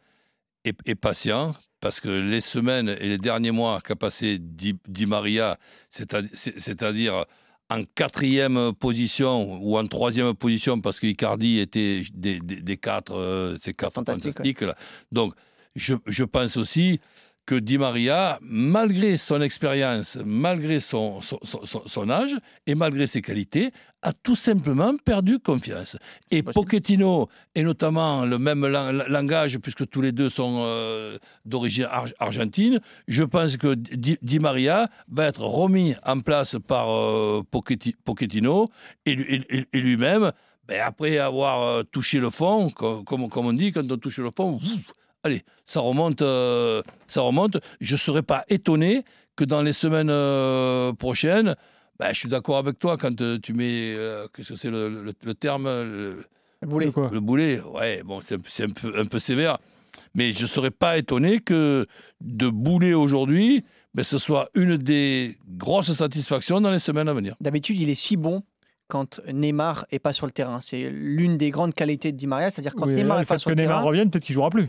et, 0.64 0.72
et 0.86 0.96
patients, 0.96 1.54
parce 1.80 2.00
que 2.00 2.08
les 2.08 2.40
semaines 2.40 2.88
et 3.00 3.08
les 3.08 3.18
derniers 3.18 3.50
mois 3.50 3.80
qu'a 3.80 3.96
passé 3.96 4.38
Di, 4.38 4.78
Di 4.86 5.06
Maria, 5.06 5.58
c'est-à- 5.90 6.22
c'est- 6.34 6.58
c'est-à-dire 6.58 7.24
en 7.70 7.84
quatrième 7.94 8.72
position 8.74 9.58
ou 9.62 9.78
en 9.78 9.86
troisième 9.86 10.34
position, 10.34 10.80
parce 10.80 10.98
qu'Icardi 11.00 11.58
était 11.60 12.02
des, 12.14 12.40
des- 12.40 12.60
des 12.60 12.76
quatre, 12.76 13.14
euh, 13.16 13.56
ces 13.62 13.74
quatre 13.74 13.94
Fantastique, 13.94 14.34
fantastiques. 14.34 14.60
là. 14.62 14.74
Donc, 15.12 15.34
je, 15.76 15.94
je 16.06 16.24
pense 16.24 16.56
aussi 16.56 17.00
que 17.50 17.56
Di 17.58 17.78
Maria, 17.78 18.38
malgré 18.42 19.16
son 19.16 19.40
expérience, 19.42 20.16
malgré 20.24 20.78
son, 20.78 21.20
son, 21.20 21.40
son- 21.42 21.66
son- 21.66 21.82
son 21.84 22.08
âge 22.08 22.36
et 22.68 22.76
malgré 22.76 23.08
ses 23.08 23.22
qualités, 23.22 23.72
a 24.02 24.12
tout 24.12 24.36
simplement 24.36 24.94
perdu 25.04 25.40
confiance. 25.40 25.96
Et. 26.30 26.44
Pochettino, 26.44 27.28
et 27.56 27.64
notamment 27.64 28.24
le 28.24 28.38
même 28.38 28.64
lang- 28.68 28.92
langage, 29.08 29.58
puisque 29.58 29.84
tous 29.88 30.00
les 30.00 30.12
deux 30.12 30.28
sont 30.28 30.62
euh, 30.64 31.18
d'origine 31.44 31.88
ar- 31.90 32.06
argentine, 32.20 32.78
je 33.08 33.24
pense 33.24 33.56
que 33.56 33.74
Di, 33.74 34.16
Di 34.22 34.38
Maria 34.38 34.88
va 35.08 35.24
être 35.26 35.42
remis 35.42 35.94
en 36.06 36.20
place 36.20 36.54
par 36.68 36.88
euh, 36.88 37.42
Pochetti- 37.50 37.96
Pochettino 38.04 38.66
et, 39.06 39.16
lui- 39.16 39.44
et- 39.50 39.66
et 39.72 39.80
lui-même, 39.80 40.30
ben, 40.68 40.80
après 40.84 41.18
avoir 41.18 41.62
euh, 41.62 41.82
touché 41.82 42.20
le 42.20 42.30
fond, 42.30 42.70
co- 42.70 43.02
comme, 43.02 43.28
comme 43.28 43.46
on 43.46 43.52
dit, 43.52 43.72
quand 43.72 43.90
on 43.90 43.96
touche 43.96 44.18
le 44.20 44.30
fond, 44.36 44.60
allez, 45.22 45.42
ça 45.66 45.80
remonte, 45.80 46.22
euh, 46.22 46.82
ça 47.08 47.20
remonte. 47.22 47.58
Je 47.80 47.94
ne 47.94 47.98
serais 47.98 48.22
pas 48.22 48.44
étonné 48.48 49.04
que 49.36 49.44
dans 49.44 49.62
les 49.62 49.72
semaines 49.72 50.10
euh, 50.10 50.92
prochaines, 50.92 51.54
ben, 51.98 52.08
je 52.12 52.18
suis 52.18 52.28
d'accord 52.28 52.56
avec 52.58 52.78
toi 52.78 52.96
quand 52.96 53.20
euh, 53.20 53.38
tu 53.42 53.52
mets, 53.52 53.94
euh, 53.94 54.26
qu'est-ce 54.34 54.50
que 54.50 54.56
c'est 54.58 54.70
le, 54.70 54.88
le- 54.88 55.12
le 55.22 55.34
terme, 55.34 55.64
le, 55.66 56.24
Le 56.62 56.68
boulet. 56.68 56.90
Quoi 56.90 57.10
le 57.12 57.20
boulet, 57.20 57.60
ouais, 57.60 58.02
bon, 58.04 58.20
c'est 58.20 58.34
un, 58.36 58.38
peu- 58.38 58.62
un 58.64 58.70
peu, 58.92 58.98
un 59.00 59.04
peu 59.06 59.18
sévère. 59.18 59.58
Mais 60.14 60.32
je 60.32 60.42
ne 60.42 60.48
serais 60.48 60.70
pas 60.70 60.98
étonné 60.98 61.40
que 61.40 61.86
de 62.20 62.48
bouler 62.48 62.94
aujourd'hui, 62.94 63.64
ben, 63.94 64.02
ce 64.02 64.18
soit 64.18 64.48
une 64.54 64.76
des 64.76 65.36
grosses 65.48 65.92
satisfactions 65.92 66.60
dans 66.60 66.70
les 66.70 66.78
semaines 66.78 67.08
à 67.08 67.12
venir. 67.14 67.34
D'habitude, 67.40 67.78
il 67.78 67.90
est 67.90 67.94
si 67.94 68.16
bon 68.16 68.42
quand 68.88 69.20
Neymar 69.32 69.86
est 69.92 69.98
pas 70.00 70.12
sur 70.12 70.26
le 70.26 70.32
terrain. 70.32 70.60
C'est 70.60 70.90
l'une 70.90 71.36
des 71.38 71.50
grandes 71.50 71.74
qualités 71.74 72.10
de 72.12 72.16
Di 72.16 72.26
Maria, 72.26 72.50
c'est-à-dire 72.50 72.74
quand 72.74 72.86
Oui, 72.86 72.94
Neymar 72.94 73.16
là, 73.18 73.20
est 73.20 73.24
le 73.24 73.26
pas 73.28 73.38
sur 73.38 73.50
que 73.50 73.54
le 73.56 73.62
Neymar 73.62 73.78
terrain. 73.78 73.88
revienne, 73.88 74.10
peut-être 74.10 74.24
qu'il 74.24 74.34
jouera 74.34 74.50
plus. 74.50 74.68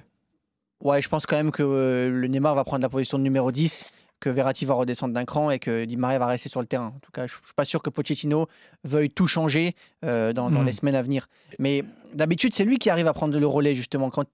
Ouais, 0.82 1.02
je 1.02 1.10
pense 1.10 1.26
quand 1.26 1.36
même 1.38 1.52
que 1.52 1.64
euh, 1.64 2.10
le 2.10 2.28
Neymar 2.28 2.56
va 2.56 2.64
prendre 2.64 2.82
la 2.82 2.90
position 2.90 3.18
de 3.18 3.24
numéro 3.24 3.52
10, 3.52 3.88
que 4.20 4.30
Verratti 4.30 4.66
va 4.66 4.76
redescendre 4.76 5.14
d'un 5.14 5.26
cran 5.26 5.50
et 5.52 5.58
que 5.60 5.86
Di 5.86 5.98
Maria 5.98 6.20
va 6.20 6.28
rester 6.28 6.48
sur 6.50 6.60
le 6.62 6.68
terrain. 6.68 6.94
En 6.96 7.00
tout 7.00 7.12
cas, 7.12 7.26
je 7.28 7.34
ne 7.34 7.46
suis 7.46 7.54
pas 7.56 7.66
sûr 7.66 7.82
que 7.82 7.90
Pochettino 7.90 8.48
veuille 8.84 9.10
tout 9.10 9.26
changer 9.28 9.76
euh, 10.06 10.32
dans, 10.34 10.52
dans 10.52 10.62
Mm. 10.62 10.66
les 10.66 10.72
semaines 10.74 10.96
à 10.96 11.02
venir. 11.02 11.28
Mais 11.58 11.84
d'habitude, 12.14 12.54
c'est 12.54 12.64
lui 12.64 12.78
qui 12.78 12.90
arrive 12.92 13.08
à 13.08 13.14
prendre 13.14 13.38
le 13.40 13.48
relais, 13.48 13.74
justement. 13.74 14.10
Quand, 14.12 14.26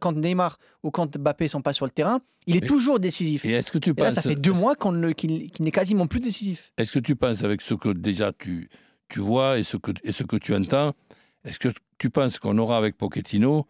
quand 0.00 0.12
Neymar 0.12 0.58
ou 0.82 0.90
quand 0.90 1.16
Mbappé 1.16 1.48
sont 1.48 1.62
pas 1.62 1.72
sur 1.72 1.86
le 1.86 1.90
terrain, 1.90 2.20
il 2.46 2.56
est 2.56 2.66
toujours 2.66 2.98
décisif. 3.00 3.44
Et 3.46 3.52
est-ce 3.52 3.70
que 3.72 3.78
tu 3.78 3.94
là, 3.94 4.06
penses, 4.06 4.14
ça 4.14 4.22
fait 4.22 4.34
deux 4.34 4.52
mois 4.52 4.74
qu'il 4.76 5.50
n'est 5.60 5.70
quasiment 5.70 6.06
plus 6.06 6.20
décisif. 6.20 6.72
est-ce 6.76 6.92
que 6.92 6.98
tu 6.98 7.16
penses 7.16 7.42
avec 7.44 7.60
ce 7.62 7.74
que 7.74 7.90
déjà 7.90 8.32
tu, 8.32 8.68
tu 9.08 9.20
vois 9.20 9.58
et 9.58 9.62
ce 9.62 9.76
que, 9.76 9.92
et 10.04 10.12
ce 10.12 10.22
que 10.22 10.36
tu 10.36 10.54
entends, 10.54 10.92
est-ce 11.44 11.58
que 11.58 11.68
tu 11.98 12.10
penses 12.10 12.38
qu'on 12.38 12.58
aura 12.58 12.76
avec 12.76 12.96
Pochettino 12.98 13.66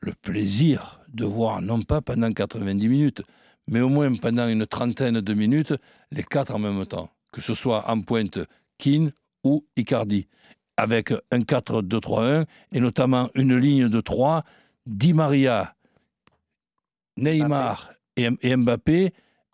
le 0.00 0.12
plaisir 0.12 1.00
de 1.12 1.24
voir, 1.24 1.62
non 1.62 1.82
pas 1.82 2.00
pendant 2.00 2.32
90 2.32 2.88
minutes, 2.88 3.22
mais 3.66 3.80
au 3.80 3.88
moins 3.88 4.12
pendant 4.16 4.48
une 4.48 4.66
trentaine 4.66 5.20
de 5.20 5.34
minutes, 5.34 5.74
les 6.10 6.22
quatre 6.22 6.54
en 6.54 6.58
même 6.58 6.86
temps, 6.86 7.10
que 7.32 7.40
ce 7.40 7.54
soit 7.54 7.88
en 7.88 8.00
pointe 8.00 8.38
Keane 8.78 9.12
ou 9.44 9.64
Icardi, 9.76 10.26
avec 10.76 11.12
un 11.30 11.40
4-2-3-1 11.40 12.46
et 12.72 12.80
notamment 12.80 13.30
une 13.34 13.56
ligne 13.56 13.88
de 13.88 14.00
3, 14.00 14.44
Di 14.86 15.12
Maria, 15.12 15.74
Neymar 17.16 17.92
et, 18.16 18.56
Mbappé, 18.56 19.12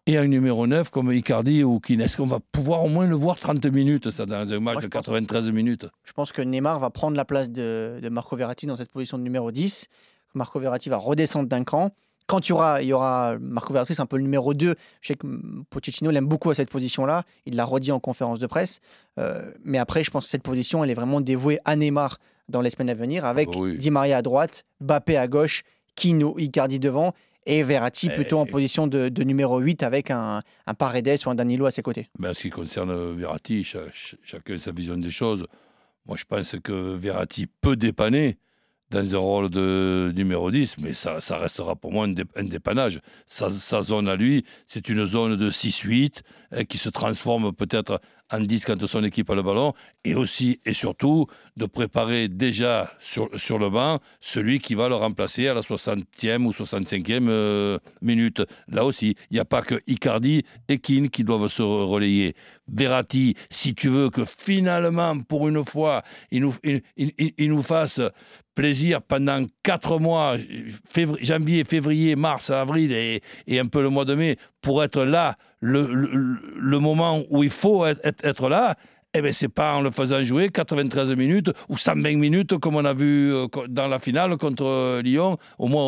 et 0.08 0.18
un 0.18 0.28
numéro 0.28 0.68
9 0.68 0.90
comme 0.90 1.12
Icardi 1.12 1.64
ou 1.64 1.80
Keane. 1.80 2.00
Est-ce 2.00 2.16
qu'on 2.16 2.28
va 2.28 2.38
pouvoir 2.52 2.84
au 2.84 2.88
moins 2.88 3.06
le 3.06 3.16
voir 3.16 3.36
30 3.38 3.66
minutes, 3.66 4.10
ça, 4.10 4.24
dans 4.24 4.52
un 4.52 4.60
match 4.60 4.74
Moi, 4.74 4.82
de 4.82 4.86
pense. 4.86 5.04
93 5.04 5.50
minutes? 5.50 5.86
Je 6.04 6.12
pense 6.12 6.30
que 6.30 6.42
Neymar 6.42 6.78
va 6.78 6.90
prendre 6.90 7.16
la 7.16 7.24
place 7.24 7.50
de, 7.50 7.98
de 8.00 8.08
Marco 8.08 8.36
Verratti 8.36 8.66
dans 8.66 8.76
cette 8.76 8.90
position 8.90 9.18
de 9.18 9.24
numéro 9.24 9.50
10. 9.50 9.88
Marco 10.36 10.58
Verratti 10.60 10.88
va 10.88 10.96
redescendre 10.98 11.48
d'un 11.48 11.64
cran. 11.64 11.90
Quand 12.26 12.46
il 12.48 12.50
y 12.50 12.52
aura, 12.52 12.82
il 12.82 12.88
y 12.88 12.92
aura 12.92 13.36
Marco 13.40 13.72
Verratti, 13.72 13.94
c'est 13.94 14.02
un 14.02 14.06
peu 14.06 14.16
le 14.16 14.22
numéro 14.22 14.52
2. 14.52 14.74
Je 15.00 15.06
sais 15.06 15.14
que 15.14 15.26
Pochettino 15.70 16.10
l'aime 16.10 16.26
beaucoup 16.26 16.50
à 16.50 16.54
cette 16.54 16.70
position-là. 16.70 17.22
Il 17.46 17.54
l'a 17.54 17.64
redit 17.64 17.92
en 17.92 18.00
conférence 18.00 18.38
de 18.40 18.46
presse. 18.46 18.80
Euh, 19.18 19.50
mais 19.64 19.78
après, 19.78 20.02
je 20.04 20.10
pense 20.10 20.24
que 20.24 20.30
cette 20.30 20.42
position, 20.42 20.82
elle 20.82 20.90
est 20.90 20.94
vraiment 20.94 21.20
dévouée 21.20 21.60
à 21.64 21.76
Neymar 21.76 22.18
dans 22.48 22.60
les 22.60 22.70
semaines 22.70 22.90
à 22.90 22.94
venir, 22.94 23.24
avec 23.24 23.50
bah 23.50 23.58
oui. 23.58 23.78
Di 23.78 23.90
Maria 23.90 24.18
à 24.18 24.22
droite, 24.22 24.64
Bappé 24.80 25.16
à 25.16 25.26
gauche, 25.28 25.62
Kino, 25.94 26.36
Icardi 26.38 26.78
devant, 26.80 27.12
et 27.44 27.62
Verratti 27.62 28.08
plutôt 28.08 28.38
en 28.40 28.44
Eh, 28.46 28.50
position 28.50 28.86
de, 28.88 29.08
de 29.08 29.22
numéro 29.22 29.58
8 29.60 29.84
avec 29.84 30.10
un, 30.10 30.42
un 30.66 30.74
Paredes 30.74 31.18
ou 31.26 31.30
un 31.30 31.34
Danilo 31.36 31.64
à 31.66 31.70
ses 31.70 31.82
côtés. 31.82 32.08
Ben, 32.18 32.30
en 32.30 32.34
ce 32.34 32.40
qui 32.42 32.50
concerne 32.50 33.12
Verratti, 33.14 33.62
cha- 33.62 33.84
ch- 33.84 34.16
chacun 34.24 34.58
sa 34.58 34.72
vision 34.72 34.96
des 34.96 35.10
choses. 35.12 35.46
Moi, 36.06 36.16
je 36.16 36.24
pense 36.24 36.56
que 36.62 36.94
Verratti 36.96 37.46
peut 37.46 37.76
dépanner 37.76 38.36
dans 38.90 39.14
un 39.14 39.18
rôle 39.18 39.50
de 39.50 40.12
numéro 40.14 40.50
10, 40.50 40.76
mais 40.78 40.92
ça, 40.92 41.20
ça 41.20 41.38
restera 41.38 41.74
pour 41.76 41.92
moi 41.92 42.04
un, 42.04 42.08
dé- 42.08 42.24
un 42.36 42.44
dépannage. 42.44 43.00
Sa, 43.26 43.50
sa 43.50 43.82
zone 43.82 44.08
à 44.08 44.16
lui, 44.16 44.44
c'est 44.66 44.88
une 44.88 45.06
zone 45.06 45.36
de 45.36 45.50
6-8 45.50 46.22
hein, 46.52 46.64
qui 46.64 46.78
se 46.78 46.88
transforme 46.88 47.52
peut-être 47.52 48.00
10 48.32 48.64
quand 48.64 48.86
son 48.86 49.04
équipe 49.04 49.30
a 49.30 49.34
le 49.34 49.42
ballon, 49.42 49.72
et 50.04 50.14
aussi 50.14 50.60
et 50.64 50.72
surtout 50.72 51.26
de 51.56 51.66
préparer 51.66 52.28
déjà 52.28 52.92
sur, 53.00 53.28
sur 53.38 53.58
le 53.58 53.70
banc 53.70 54.00
celui 54.20 54.58
qui 54.58 54.74
va 54.74 54.88
le 54.88 54.96
remplacer 54.96 55.46
à 55.48 55.54
la 55.54 55.60
60e 55.60 56.44
ou 56.44 56.50
65e 56.50 57.26
euh, 57.28 57.78
minute. 58.02 58.42
Là 58.68 58.84
aussi, 58.84 59.16
il 59.30 59.34
n'y 59.34 59.40
a 59.40 59.44
pas 59.44 59.62
que 59.62 59.80
Icardi 59.86 60.44
et 60.68 60.78
Keane 60.78 61.08
qui 61.08 61.24
doivent 61.24 61.48
se 61.48 61.62
relayer. 61.62 62.34
Verratti, 62.68 63.36
si 63.50 63.74
tu 63.74 63.88
veux 63.88 64.10
que 64.10 64.24
finalement, 64.24 65.18
pour 65.20 65.48
une 65.48 65.64
fois, 65.64 66.02
il 66.32 66.42
nous, 66.42 66.54
il, 66.64 66.82
il- 66.96 67.12
il- 67.38 67.48
nous 67.48 67.62
fasse 67.62 68.00
plaisir 68.56 69.02
pendant 69.02 69.44
quatre 69.62 69.98
mois, 70.00 70.36
janvier, 71.20 71.64
février, 71.64 72.16
mars, 72.16 72.50
avril 72.50 72.92
et, 72.92 73.22
et 73.46 73.58
un 73.60 73.66
peu 73.66 73.82
le 73.82 73.90
mois 73.90 74.04
de 74.04 74.14
mai, 74.14 74.36
pour 74.62 74.82
être 74.82 75.04
là, 75.04 75.36
le, 75.60 75.86
le- 76.60 76.78
moment 76.78 77.22
où 77.30 77.42
il 77.42 77.50
faut 77.50 77.84
être, 77.86 78.48
là, 78.48 78.76
eh 79.14 79.22
bien, 79.22 79.32
c'est 79.32 79.48
pas 79.48 79.74
en 79.74 79.80
le 79.80 79.90
faisant 79.90 80.22
jouer 80.22 80.50
93 80.50 81.14
minutes 81.16 81.50
ou 81.70 81.78
120 81.78 82.16
minutes 82.18 82.58
comme 82.58 82.76
on 82.76 82.84
a 82.84 82.92
vu 82.92 83.32
euh, 83.32 83.46
dans 83.68 83.88
la 83.88 83.98
finale 83.98 84.36
contre 84.36 84.64
euh, 84.66 85.00
Lyon 85.02 85.38
au 85.58 85.68
mois, 85.68 85.84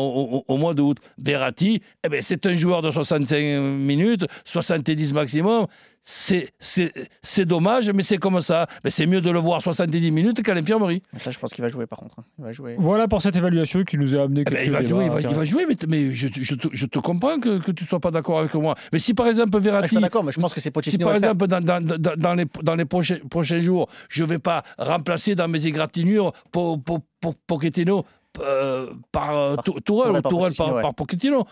au 0.47 0.57
mois 0.57 0.73
d'août. 0.73 0.97
Verratti, 1.19 1.81
eh 2.03 2.09
ben, 2.09 2.21
c'est 2.23 2.45
un 2.47 2.55
joueur 2.55 2.81
de 2.81 2.89
65 2.89 3.37
minutes, 3.61 4.25
70 4.45 5.13
maximum. 5.13 5.67
C'est- 6.01 6.51
C'est 6.59 6.91
c'est 7.21 7.45
dommage, 7.45 7.91
mais 7.91 8.03
c'est 8.03 8.17
comme 8.17 8.41
ça. 8.41 8.67
Mais 8.83 8.89
c'est 8.89 9.05
mieux 9.05 9.21
de 9.21 9.29
le 9.29 9.39
voir 9.39 9.61
70 9.61 10.11
minutes 10.11 10.41
qu'à 10.41 10.53
l'infirmerie. 10.55 11.03
Ça, 11.19 11.29
je 11.29 11.37
pense 11.37 11.53
qu'il 11.53 11.61
va 11.61 11.67
jouer 11.67 11.85
par 11.85 11.99
contre. 11.99 12.15
hein. 12.19 12.23
Il 12.39 12.45
va 12.45 12.51
jouer. 12.51 12.75
Voilà 12.79 13.07
pour 13.07 13.21
cette 13.21 13.35
évaluation 13.35 13.83
qui 13.83 13.97
nous 13.97 14.15
a 14.15 14.23
amené 14.23 14.41
Eh 14.41 14.43
ben, 14.45 14.51
quelques 14.55 14.65
il 14.67 14.71
va 14.71 14.83
jouer, 14.83 15.05
il 15.05 15.09
va, 15.11 15.15
il 15.15 15.17
intéressants. 15.19 15.39
va 15.39 15.45
jouer, 15.45 15.65
mais, 15.67 15.75
mais 15.87 16.13
je, 16.13 16.27
je 16.31 16.55
te, 16.55 16.67
je 16.71 16.85
te 16.85 16.99
comprends 16.99 17.39
que, 17.39 17.59
que 17.59 17.71
tu 17.71 17.83
ne 17.83 17.87
sois 17.89 17.99
pas 17.99 18.11
d'accord 18.11 18.39
avec 18.39 18.53
moi. 18.55 18.75
Mais 18.91 18.99
si 18.99 19.13
par 19.13 19.27
exemple 19.27 19.49
Ah, 19.53 19.57
je 19.59 19.63
Verratti, 19.63 19.87
suis 19.89 19.99
d'accord, 20.01 20.23
mais 20.23 20.31
je 20.31 20.39
pense 20.39 20.53
que 20.53 20.61
c'est 20.61 20.73
si 20.83 20.97
par 20.97 21.15
exemple 21.15 21.47
dans, 21.47 21.61
dans- 21.61 21.81
dans- 21.83 22.15
dans 22.17 22.33
les, 22.33 22.45
dans 22.63 22.75
les 22.75 22.85
prochains, 22.85 23.19
prochains 23.29 23.61
jours, 23.61 23.87
je 24.09 24.23
ne 24.23 24.29
vais 24.29 24.39
pas 24.39 24.63
remplacer 24.77 25.35
dans 25.35 25.47
mes 25.47 25.67
égratignures 25.67 26.31
pour, 26.51 26.81
pour, 26.83 27.01
pour 27.21 27.35
Pochettino 27.35 28.05
euh, 28.39 28.87
par 29.11 29.35
euh, 29.37 29.55
Par- 29.55 29.63
Tou- 29.65 29.79
Tourelle 29.81 30.21
Tourelle 30.21 30.51
ou 30.53 30.55
par 30.55 30.65
par, 30.67 30.75
ouais. 30.75 30.81
par 30.81 30.95
Pochettino. 30.95 31.45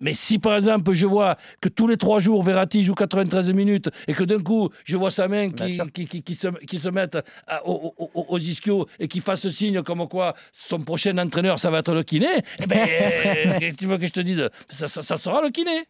Mais 0.00 0.14
si 0.14 0.38
par 0.38 0.56
exemple 0.56 0.92
je 0.92 1.06
vois 1.06 1.36
que 1.60 1.68
tous 1.68 1.86
les 1.88 1.96
trois 1.96 2.20
jours 2.20 2.42
Verratti 2.42 2.84
joue 2.84 2.94
93 2.94 3.52
minutes 3.52 3.90
et 4.06 4.14
que 4.14 4.22
d'un 4.24 4.40
coup 4.40 4.68
je 4.84 4.96
vois 4.96 5.10
sa 5.10 5.26
main 5.28 5.50
qui, 5.50 5.74
sûr. 5.74 5.92
qui, 5.92 6.06
qui- 6.06 6.22
qui 6.22 6.34
se, 6.36 6.48
qui 6.66 6.78
se 6.78 6.88
mette 6.88 7.18
à- 7.46 7.66
au- 7.66 7.92
au- 7.98 8.10
au- 8.14 8.26
aux 8.28 8.38
ischios 8.38 8.86
et 9.00 9.08
qui 9.08 9.20
fasse 9.20 9.48
signe 9.48 9.82
comme 9.82 10.06
quoi 10.08 10.34
son 10.52 10.80
prochain 10.80 11.18
entraîneur 11.18 11.58
ça 11.58 11.70
va 11.70 11.78
être 11.80 11.94
le 11.94 12.02
kiné, 12.04 12.28
eh 12.62 12.66
ben, 12.66 12.78
tu 13.76 13.86
veux 13.86 13.98
que 13.98 14.06
je 14.06 14.12
te 14.12 14.20
dise? 14.20 14.48
Ça, 14.68 14.86
ça- 14.88 15.02
ça 15.02 15.16
sera 15.18 15.42
le 15.42 15.50
kiné. 15.50 15.84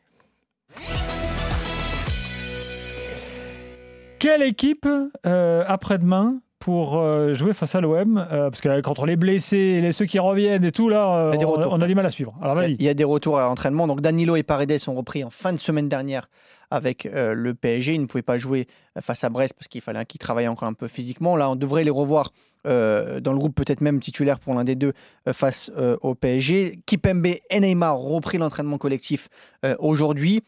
Quelle 4.18 4.42
équipe 4.42 4.88
euh, 5.26 5.64
après-demain 5.66 6.40
pour 6.68 6.98
euh, 6.98 7.32
jouer 7.32 7.54
face 7.54 7.74
à 7.74 7.80
l'OM 7.80 8.18
Euh, 8.30 8.50
Parce 8.50 8.60
que 8.60 8.80
contre 8.82 9.06
les 9.06 9.16
blessés 9.16 9.56
et 9.56 9.80
les, 9.80 9.92
ceux 9.92 10.04
qui 10.04 10.18
reviennent 10.18 10.66
et 10.66 10.70
tout, 10.70 10.90
là, 10.90 11.16
euh, 11.16 11.32
on, 11.32 11.50
retours. 11.50 11.72
on 11.72 11.80
a 11.80 11.86
du 11.86 11.94
mal 11.94 12.04
à 12.04 12.10
suivre. 12.10 12.34
Alors 12.42 12.56
vas-y. 12.56 12.74
Il 12.74 12.82
y 12.82 12.90
a 12.90 12.94
des 12.94 13.04
retours 13.04 13.38
à 13.38 13.44
l'entraînement. 13.44 13.86
Donc 13.86 14.02
Danilo 14.02 14.36
et 14.36 14.42
Paredes 14.42 14.78
ont 14.86 14.94
repris 14.94 15.24
en 15.24 15.30
fin 15.30 15.54
de 15.54 15.56
semaine 15.56 15.88
dernière 15.88 16.28
avec 16.70 17.06
euh, 17.06 17.32
le 17.32 17.54
PSG. 17.54 17.94
Ils 17.94 18.02
ne 18.02 18.06
pouvaient 18.06 18.20
pas 18.20 18.36
jouer 18.36 18.66
face 19.00 19.24
à 19.24 19.30
Brest 19.30 19.54
parce 19.54 19.66
qu'il 19.68 19.80
fallait 19.80 20.04
qu'ils 20.04 20.18
travaillent 20.18 20.46
encore 20.46 20.68
un 20.68 20.74
peu 20.74 20.88
physiquement. 20.88 21.36
Là, 21.36 21.48
on 21.50 21.56
devrait 21.56 21.84
les 21.84 21.90
revoir 21.90 22.32
euh, 22.66 23.18
dans 23.20 23.32
le 23.32 23.38
groupe, 23.38 23.54
peut-être 23.54 23.80
même 23.80 23.98
titulaire 23.98 24.38
pour 24.38 24.52
l'un 24.52 24.64
des 24.64 24.74
deux 24.74 24.92
euh, 25.26 25.32
face 25.32 25.70
au 26.02 26.14
PSG. 26.14 26.80
Kipembe 26.84 27.24
et 27.24 27.60
Neymar 27.60 27.98
ont 27.98 28.16
repris 28.16 28.36
l'entraînement 28.36 28.76
collectif 28.76 29.30
aujourd'hui. 29.78 30.42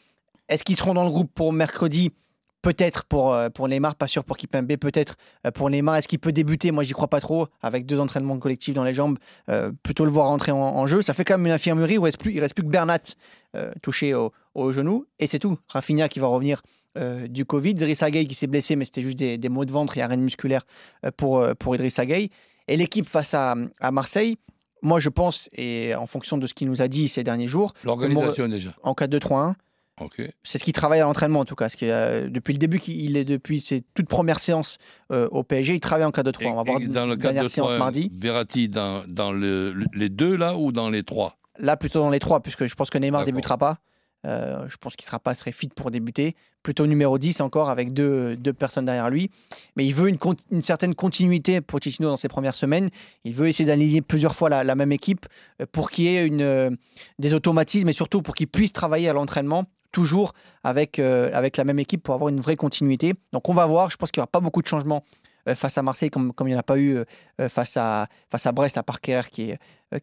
Est-ce 0.51 0.65
qu'ils 0.65 0.77
seront 0.77 0.93
dans 0.93 1.05
le 1.05 1.11
groupe 1.11 1.31
pour 1.35 1.55
mercredi? 1.55 2.13
Peut-être 2.63 3.05
pour, 3.05 3.33
euh, 3.33 3.49
pour 3.49 3.69
Neymar, 3.69 3.95
pas 3.95 4.07
sûr 4.07 4.23
pour 4.25 4.37
Kipembe, 4.37 4.77
peut-être 4.77 5.15
euh, 5.47 5.51
pour 5.51 5.71
Neymar. 5.71 5.97
Est-ce 5.97 6.09
qu'il 6.09 6.19
peut 6.19 6.33
débuter? 6.33 6.73
Moi, 6.73 6.83
j'y 6.83 6.93
crois 6.93 7.09
pas 7.09 7.21
trop. 7.21 7.47
Avec 7.63 7.87
deux 7.87 7.99
entraînements 7.99 8.39
collectifs 8.39 8.75
dans 8.75 8.85
les 8.85 8.93
jambes, 8.93 9.19
euh, 9.49 9.73
plutôt 9.83 10.05
le 10.05 10.11
voir 10.11 10.29
entrer 10.29 10.53
en, 10.53 10.59
en 10.59 10.87
jeu. 10.87 11.01
Ça 11.01 11.15
fait 11.15 11.25
quand 11.25 11.39
même 11.39 11.47
une 11.47 11.53
infirmerie 11.53 11.97
où 11.97 12.03
il 12.03 12.05
reste 12.07 12.19
plus, 12.21 12.33
il 12.35 12.41
reste 12.41 12.55
plus 12.55 12.65
que 12.65 12.69
Bernat 12.71 12.99
euh, 13.57 13.73
touché 13.83 14.15
au, 14.15 14.33
au 14.55 14.73
genou. 14.73 15.07
Et 15.19 15.27
c'est 15.27 15.39
tout. 15.39 15.59
Rafinha 15.69 16.09
qui 16.11 16.19
va 16.21 16.27
revenir 16.27 16.61
euh, 16.99 17.29
du 17.29 17.45
Covid. 17.47 17.71
Idrissa 17.71 18.11
Gueye 18.11 18.27
qui 18.27 18.35
s'est 18.35 18.47
blessé, 18.47 18.77
mais 18.77 18.85
c'était 18.85 19.03
juste 19.03 19.19
des, 19.19 19.39
des 19.39 19.49
maux 19.49 19.65
de 19.65 19.73
ventre 19.73 19.97
et 19.97 20.03
arrêt 20.03 20.17
musculaire 20.19 20.67
pour, 21.17 21.47
pour 21.59 21.75
Idrissa 21.75 22.05
Gueye. 22.05 22.31
Et 22.69 22.77
l'équipe 22.77 23.07
face 23.09 23.33
à, 23.35 23.55
à 23.81 23.91
Marseille, 23.91 24.37
moi 24.83 25.01
je 25.01 25.09
pense, 25.09 25.49
et 25.55 25.95
en 25.95 26.07
fonction 26.07 26.37
de 26.39 26.47
ce 26.47 26.55
qu'il 26.55 26.69
nous 26.69 26.83
a 26.83 26.89
dit 26.89 27.09
ces 27.09 27.25
derniers 27.25 27.47
jours, 27.47 27.73
L'organisation 27.85 28.49
déjà. 28.49 28.75
en 28.83 28.93
4-2-3-1, 28.93 29.55
C'est 30.43 30.59
ce 30.59 30.65
qu'il 30.65 30.73
travaille 30.73 31.01
à 31.01 31.05
l'entraînement 31.05 31.41
en 31.41 31.45
tout 31.45 31.55
cas. 31.55 31.67
Parce 31.67 31.77
que, 31.77 31.87
euh, 31.87 32.29
depuis 32.29 32.53
le 32.53 32.59
début, 32.59 32.79
qu'il 32.79 33.17
est 33.17 33.25
depuis 33.25 33.61
ses 33.61 33.83
toutes 33.95 34.09
premières 34.09 34.41
séances 34.41 34.79
euh, 35.13 35.29
au 35.31 35.43
PSG, 35.43 35.75
il 35.75 35.81
travaille 35.81 36.07
en 36.07 36.11
4-2-3. 36.11 36.43
Et- 36.43 36.47
On 36.49 36.55
va 36.57 36.63
voir 36.63 36.81
dans 36.81 37.07
le 37.07 37.17
dernière 37.17 37.45
de 37.45 37.49
séance 37.49 37.69
toi, 37.69 37.79
mardi. 37.79 38.11
Verratti 38.15 38.69
dans, 38.69 39.05
dans 39.07 39.33
le- 39.33 39.73
le- 39.73 39.87
les 39.95 40.09
deux 40.09 40.37
là 40.37 40.57
ou 40.57 40.73
dans 40.73 40.91
les 40.91 41.03
trois? 41.03 41.37
Là, 41.59 41.77
plutôt 41.77 42.01
dans 42.01 42.11
les 42.11 42.21
trois, 42.21 42.41
puisque 42.41 42.67
je 42.67 42.75
pense 42.75 42.89
que 42.91 42.99
Neymar 42.99 43.25
débutera 43.27 43.59
pas. 43.59 43.79
Euh, 44.27 44.69
je 44.69 44.77
pense 44.77 44.97
qu'il 44.97 45.07
sera 45.07 45.19
pas 45.19 45.35
serait 45.35 45.53
fit 45.53 45.69
pour 45.69 45.91
débuter. 45.91 46.35
Plutôt 46.63 46.87
numéro 46.87 47.17
10 47.19 47.41
encore, 47.41 47.71
avec 47.71 47.95
deux, 47.95 48.37
deux 48.37 48.53
personnes 48.53 48.85
derrière 48.85 49.09
lui. 49.09 49.31
Mais 49.77 49.87
il 49.87 49.95
veut 49.95 50.11
une, 50.11 50.63
certaine 50.63 50.95
continuité 50.95 51.63
pour 51.63 51.81
Pochettino 51.81 52.09
dans 52.09 52.19
ses 52.19 52.29
premières 52.29 52.55
semaines. 52.55 52.91
Il 53.25 53.33
veut 53.33 53.49
essayer 53.49 53.65
d'aligner 53.65 54.03
plusieurs 54.03 54.35
fois 54.37 54.51
la, 54.51 54.63
la 54.63 54.75
même 54.75 54.93
équipe 54.93 55.25
pour 55.73 55.91
qu'il 55.91 56.05
y 56.05 56.09
ait 56.09 56.27
une, 56.27 56.43
euh, 56.43 56.71
des 57.19 57.33
automatismes 57.33 57.89
et 57.89 57.95
surtout 57.95 58.21
pour 58.21 58.35
qu'il 58.35 58.49
puisse 58.49 58.75
travailler 58.75 59.09
à 59.09 59.15
l'entraînement 59.15 59.65
toujours 59.91 60.33
avec, 60.65 60.99
euh, 60.99 61.31
avec 61.33 61.57
la 61.57 61.65
même 61.65 61.79
équipe 61.79 62.03
pour 62.03 62.15
avoir 62.15 62.29
une 62.29 62.41
vraie 62.41 62.57
continuité. 62.57 63.15
Donc 63.33 63.49
on 63.49 63.55
va 63.55 63.67
voir. 63.67 63.91
Je 63.91 63.97
pense 63.97 64.11
qu'il 64.11 64.21
n'y 64.21 64.23
aura 64.23 64.31
pas 64.31 64.41
beaucoup 64.41 64.63
de 64.63 64.67
changements 64.67 65.05
euh, 65.49 65.55
face 65.55 65.79
à 65.79 65.83
Marseille 65.83 66.11
comme, 66.11 66.33
comme 66.33 66.49
il 66.49 66.53
n'y 66.53 66.57
en 66.57 66.61
a 66.61 66.65
pas 66.65 66.79
eu 66.79 66.97
euh, 66.97 67.49
face, 67.49 67.77
à, 67.77 68.09
face 68.31 68.47
à 68.47 68.53
Brest, 68.53 68.79
à 68.79 68.83
Parker 68.83 69.23
qui, 69.31 69.55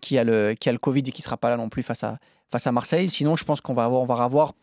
qui, 0.02 0.18
a 0.18 0.24
le, 0.24 0.54
qui 0.54 0.70
a 0.70 0.72
le 0.72 0.78
Covid 0.78 1.00
et 1.00 1.12
qui 1.12 1.22
ne 1.22 1.26
sera 1.26 1.38
pas 1.38 1.50
là 1.50 1.58
non 1.58 1.70
plus 1.70 1.84
face 1.84 2.04
à, 2.04 2.20
face 2.52 2.68
à 2.68 2.72
Marseille. 2.72 3.10
Sinon, 3.10 3.36
je 3.36 3.44
pense 3.44 3.62
qu'on 3.62 3.74
va 3.74 3.86
avoir, 3.86 4.02
on 4.02 4.06
va 4.06 4.24
avoir 4.24 4.54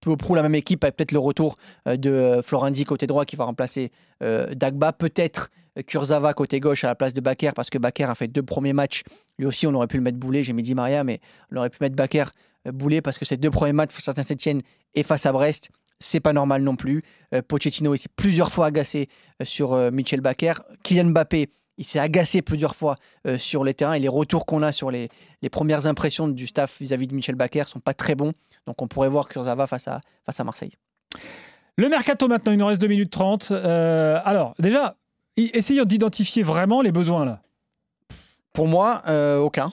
peu 0.00 0.10
ou 0.10 0.16
prou 0.16 0.34
la 0.34 0.42
même 0.42 0.56
équipe 0.56 0.82
avec 0.82 0.96
peut-être 0.96 1.12
le 1.12 1.20
retour 1.20 1.56
de 1.86 2.40
Florendi 2.42 2.82
côté 2.82 3.06
droit 3.06 3.24
qui 3.24 3.36
va 3.36 3.44
remplacer 3.44 3.92
Dagba, 4.20 4.92
peut-être 4.92 5.50
Kurzawa 5.86 6.34
côté 6.34 6.58
gauche 6.60 6.82
à 6.84 6.88
la 6.88 6.94
place 6.94 7.14
de 7.14 7.20
Bakker 7.20 7.52
parce 7.54 7.70
que 7.70 7.78
Bakker 7.78 8.04
a 8.04 8.14
fait 8.16 8.28
deux 8.28 8.42
premiers 8.42 8.72
matchs. 8.72 9.04
Lui 9.38 9.46
aussi, 9.46 9.66
on 9.66 9.74
aurait 9.74 9.86
pu 9.86 9.96
le 9.96 10.02
mettre 10.02 10.18
boulet. 10.18 10.42
J'ai 10.42 10.52
mis 10.52 10.62
Di 10.62 10.74
Maria, 10.74 11.04
mais 11.04 11.20
on 11.50 11.56
aurait 11.56 11.70
pu 11.70 11.78
mettre 11.80 11.96
Bakker 11.96 12.24
euh, 12.24 12.28
boulet 12.66 13.00
parce 13.00 13.18
que 13.18 13.24
ces 13.24 13.36
deux 13.36 13.50
premiers 13.50 13.72
matchs 13.72 13.92
face 13.92 14.08
à 14.08 14.14
Saint-Etienne 14.14 14.62
et 14.94 15.02
face 15.02 15.26
à 15.26 15.32
Brest, 15.32 15.70
c'est 15.98 16.20
pas 16.20 16.32
normal 16.32 16.62
non 16.62 16.76
plus. 16.76 17.02
Euh, 17.34 17.42
Pochettino 17.42 17.94
il 17.94 17.98
s'est 17.98 18.08
plusieurs 18.14 18.52
fois 18.52 18.66
agacé 18.66 19.08
euh, 19.40 19.44
sur 19.44 19.72
euh, 19.72 19.90
Michel 19.90 20.20
Bakker. 20.20 20.54
Kylian 20.82 21.10
Mbappé, 21.10 21.50
il 21.78 21.84
s'est 21.84 21.98
agacé 21.98 22.42
plusieurs 22.42 22.74
fois 22.74 22.96
euh, 23.26 23.38
sur 23.38 23.64
les 23.64 23.74
terrains 23.74 23.94
et 23.94 24.00
les 24.00 24.08
retours 24.08 24.46
qu'on 24.46 24.62
a 24.62 24.72
sur 24.72 24.90
les, 24.90 25.08
les 25.40 25.50
premières 25.50 25.86
impressions 25.86 26.28
du 26.28 26.46
staff 26.46 26.76
vis-à-vis 26.80 27.06
de 27.06 27.14
Michel 27.14 27.34
Bakker 27.34 27.64
sont 27.66 27.80
pas 27.80 27.94
très 27.94 28.14
bons. 28.14 28.32
Donc 28.66 28.82
on 28.82 28.88
pourrait 28.88 29.08
voir 29.08 29.28
Kurzawa 29.28 29.66
face 29.66 29.88
à, 29.88 30.00
face 30.24 30.38
à 30.38 30.44
Marseille. 30.44 30.72
Le 31.76 31.88
mercato 31.88 32.28
maintenant, 32.28 32.52
il 32.52 32.58
nous 32.58 32.66
reste 32.66 32.80
2 32.80 32.86
minutes 32.86 33.10
30. 33.10 33.50
Euh, 33.50 34.20
alors, 34.24 34.54
déjà, 34.58 34.96
essayons 35.36 35.84
d'identifier 35.84 36.42
vraiment 36.42 36.82
les 36.82 36.92
besoins 36.92 37.24
là. 37.24 37.40
Pour 38.52 38.68
moi, 38.68 39.02
euh, 39.08 39.38
aucun. 39.38 39.72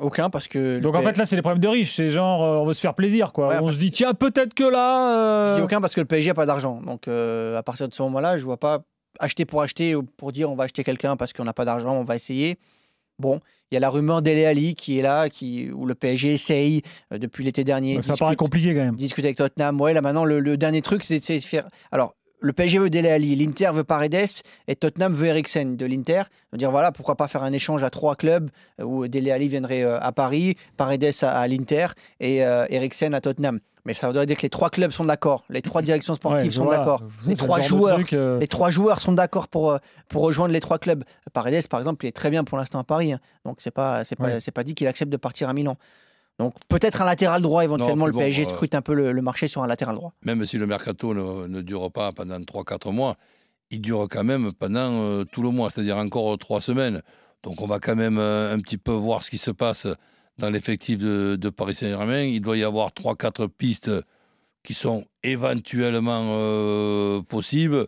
Aucun 0.00 0.28
parce 0.30 0.46
que. 0.48 0.78
Donc 0.78 0.94
en 0.94 1.02
fait, 1.02 1.16
là, 1.16 1.24
c'est 1.26 1.36
les 1.36 1.42
problèmes 1.42 1.62
de 1.62 1.68
riches. 1.68 1.96
C'est 1.96 2.10
genre, 2.10 2.42
euh, 2.44 2.56
on 2.58 2.66
veut 2.66 2.74
se 2.74 2.80
faire 2.80 2.94
plaisir, 2.94 3.32
quoi. 3.32 3.48
Ouais, 3.48 3.56
on 3.60 3.64
enfin, 3.64 3.72
se 3.72 3.78
dit, 3.78 3.90
tiens, 3.90 4.12
peut-être 4.14 4.52
que 4.54 4.64
là. 4.64 5.48
Je 5.50 5.54
dis 5.54 5.60
euh, 5.60 5.64
aucun 5.64 5.80
parce 5.80 5.94
que 5.94 6.00
le 6.00 6.06
PSG 6.06 6.28
n'a 6.28 6.34
pas 6.34 6.46
d'argent. 6.46 6.80
Donc 6.82 7.08
euh, 7.08 7.56
à 7.56 7.62
partir 7.62 7.88
de 7.88 7.94
ce 7.94 8.02
moment-là, 8.02 8.36
je 8.36 8.44
vois 8.44 8.58
pas 8.58 8.80
acheter 9.18 9.46
pour 9.46 9.62
acheter 9.62 9.94
ou 9.94 10.02
pour 10.02 10.32
dire 10.32 10.50
on 10.50 10.56
va 10.56 10.64
acheter 10.64 10.84
quelqu'un 10.84 11.16
parce 11.16 11.32
qu'on 11.32 11.44
n'a 11.44 11.54
pas 11.54 11.64
d'argent, 11.64 11.92
on 11.96 12.04
va 12.04 12.14
essayer. 12.16 12.58
Bon, 13.18 13.40
il 13.70 13.74
y 13.74 13.78
a 13.78 13.80
la 13.80 13.88
rumeur 13.88 14.20
d'Ele 14.20 14.44
Ali 14.44 14.74
qui 14.74 14.98
est 14.98 15.02
là, 15.02 15.30
qui, 15.30 15.70
où 15.72 15.86
le 15.86 15.94
PSG 15.94 16.34
essaye 16.34 16.82
euh, 17.14 17.18
depuis 17.18 17.42
l'été 17.44 17.64
dernier. 17.64 17.94
ça 17.94 18.00
discute- 18.00 18.18
paraît 18.18 18.36
compliqué 18.36 18.74
quand 18.74 18.84
même. 18.84 18.96
discute 18.96 19.24
avec 19.24 19.38
Tottenham. 19.38 19.80
Ouais, 19.80 19.94
là 19.94 20.02
maintenant, 20.02 20.26
le, 20.26 20.40
le 20.40 20.58
dernier 20.58 20.82
truc, 20.82 21.02
c'est 21.04 21.20
c'est 21.20 21.38
de 21.38 21.44
faire. 21.44 21.66
Alors, 21.90 22.14
le 22.40 22.52
PSG 22.52 22.78
veut 22.78 22.90
Dele 22.90 23.06
Ali, 23.08 23.34
l'Inter 23.36 23.70
veut 23.72 23.84
Paredes 23.84 24.42
et 24.68 24.76
Tottenham 24.76 25.14
veut 25.14 25.26
Eriksen 25.26 25.76
de 25.76 25.86
l'Inter. 25.86 26.22
Dire 26.52 26.70
voilà, 26.70 26.92
pourquoi 26.92 27.16
pas 27.16 27.28
faire 27.28 27.42
un 27.42 27.52
échange 27.52 27.82
à 27.82 27.90
trois 27.90 28.14
clubs 28.16 28.50
euh, 28.80 28.84
où 28.84 29.08
Dele 29.08 29.30
Ali 29.30 29.48
viendrait 29.48 29.82
euh, 29.82 29.98
à 30.00 30.12
Paris, 30.12 30.56
Paredes 30.76 31.12
à, 31.22 31.38
à 31.40 31.46
l'Inter 31.48 31.88
et 32.20 32.44
euh, 32.44 32.66
Eriksen 32.70 33.14
à 33.14 33.20
Tottenham. 33.20 33.60
Mais 33.84 33.94
ça 33.94 34.08
voudrait 34.08 34.26
dire 34.26 34.36
que 34.36 34.42
les 34.42 34.50
trois 34.50 34.68
clubs 34.68 34.90
sont 34.90 35.04
d'accord, 35.04 35.44
les 35.48 35.62
trois 35.62 35.80
directions 35.80 36.14
sportives 36.14 36.46
Ouais, 36.46 36.50
sont 36.50 36.64
voilà. 36.64 36.78
d'accord, 36.78 37.02
les 37.26 37.36
trois 37.36 37.60
joueurs. 37.60 37.94
truc, 37.94 38.14
euh, 38.14 38.38
Les 38.40 38.48
trois 38.48 38.68
joueurs 38.70 39.00
sont 39.00 39.12
d'accord 39.12 39.46
pour, 39.46 39.78
pour 40.08 40.22
rejoindre 40.22 40.52
les 40.52 40.58
trois 40.60 40.78
clubs. 40.78 41.04
Paredes, 41.32 41.68
par 41.68 41.78
exemple, 41.78 42.04
il 42.04 42.08
est 42.08 42.12
très 42.12 42.30
bien 42.30 42.42
pour 42.42 42.58
l'instant 42.58 42.80
à 42.80 42.84
Paris. 42.84 43.12
hein. 43.12 43.20
Donc, 43.44 43.58
c'est 43.60 43.70
pas, 43.70 44.02
c'est 44.02 44.16
pas, 44.16 44.24
Ouais. 44.24 44.40
c'est 44.40 44.50
pas 44.50 44.64
dit 44.64 44.74
qu'il 44.74 44.88
accepte 44.88 45.12
de 45.12 45.16
partir 45.16 45.48
à 45.48 45.52
Milan. 45.52 45.76
Donc, 46.38 46.54
peut-être 46.68 47.00
un 47.00 47.06
latéral 47.06 47.40
droit, 47.40 47.64
éventuellement. 47.64 48.06
le 48.06 48.12
PSG 48.12 48.42
euh, 48.42 48.48
scrute 48.50 48.74
un 48.74 48.82
peu 48.82 48.94
le, 48.94 49.12
le 49.12 49.22
marché 49.22 49.48
sur 49.48 49.62
un 49.62 49.66
latéral 49.66 49.96
droit. 49.96 50.12
Même 50.22 50.44
si 50.44 50.58
le 50.58 50.66
mercato 50.66 51.14
ne, 51.14 51.46
ne 51.46 51.60
dure 51.62 51.90
pas 51.90 52.12
pendant 52.12 52.38
3-4 52.38 52.92
mois, 52.92 53.16
il 53.70 53.80
dure 53.80 54.06
quand 54.10 54.24
même 54.24 54.52
pendant 54.52 55.02
euh, 55.02 55.24
tout 55.24 55.42
le 55.42 55.50
mois, 55.50 55.70
c'est-à-dire 55.70 55.96
encore 55.96 56.36
3 56.38 56.60
semaines. 56.60 57.02
Donc 57.42 57.62
on 57.62 57.66
va 57.66 57.78
quand 57.78 57.96
même 57.96 58.18
euh, 58.18 58.54
un 58.54 58.58
petit 58.60 58.78
peu 58.78 58.92
voir 58.92 59.22
ce 59.22 59.30
qui 59.30 59.38
se 59.38 59.50
passe 59.50 59.86
dans 60.38 60.50
l'effectif 60.50 60.98
de, 60.98 61.36
de 61.36 61.48
Paris 61.48 61.74
Saint-Germain. 61.74 62.22
Il 62.22 62.40
doit 62.40 62.56
y 62.56 62.64
avoir 62.64 62.90
3-4 62.90 63.48
pistes 63.48 63.90
qui 64.62 64.74
sont 64.74 65.06
éventuellement 65.22 66.36
euh, 66.38 67.22
possibles. 67.22 67.86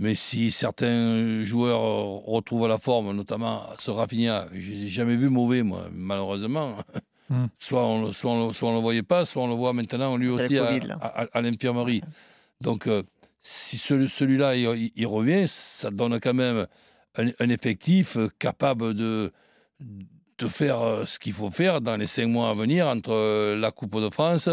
Mais 0.00 0.16
si 0.16 0.50
certains 0.50 1.44
joueurs 1.44 1.80
retrouvent 1.80 2.66
la 2.66 2.78
forme, 2.78 3.14
notamment 3.14 3.62
ce 3.78 3.92
Rafinha, 3.92 4.48
je 4.52 4.72
n'ai 4.72 4.88
jamais 4.88 5.14
vu 5.14 5.28
mauvais, 5.28 5.62
moi, 5.62 5.86
malheureusement. 5.92 6.78
Hmm. 7.30 7.46
Soit 7.58 7.84
on 7.86 8.08
ne 8.08 8.12
soit 8.12 8.30
on, 8.32 8.52
soit 8.52 8.68
on 8.68 8.74
le 8.74 8.80
voyait 8.80 9.02
pas, 9.02 9.24
soit 9.24 9.42
on 9.42 9.48
le 9.48 9.54
voit 9.54 9.72
maintenant 9.72 10.16
lui 10.16 10.28
aussi 10.28 10.58
à, 10.58 10.66
Covid, 10.66 10.86
là. 10.88 10.98
à- 11.00 11.22
à- 11.22 11.26
à 11.32 11.40
l'infirmerie. 11.40 12.02
Donc, 12.60 12.86
euh, 12.86 13.02
si 13.40 13.78
celui- 13.78 14.08
celui-là 14.08 14.56
il, 14.56 14.64
il- 14.78 14.92
il 14.94 15.06
revient, 15.06 15.44
ça 15.48 15.90
donne 15.90 16.20
quand 16.20 16.34
même 16.34 16.66
un, 17.16 17.26
un 17.40 17.48
effectif 17.48 18.16
euh, 18.16 18.28
capable 18.38 18.92
de, 18.94 19.32
de 20.38 20.48
faire 20.48 20.80
euh, 20.80 21.04
ce 21.06 21.18
qu'il 21.18 21.32
faut 21.32 21.50
faire 21.50 21.80
dans 21.80 21.96
les 21.96 22.06
cinq 22.06 22.26
mois 22.26 22.50
à 22.50 22.54
venir 22.54 22.86
entre 22.88 23.54
la 23.54 23.70
Coupe 23.70 23.98
de 24.00 24.10
France, 24.10 24.48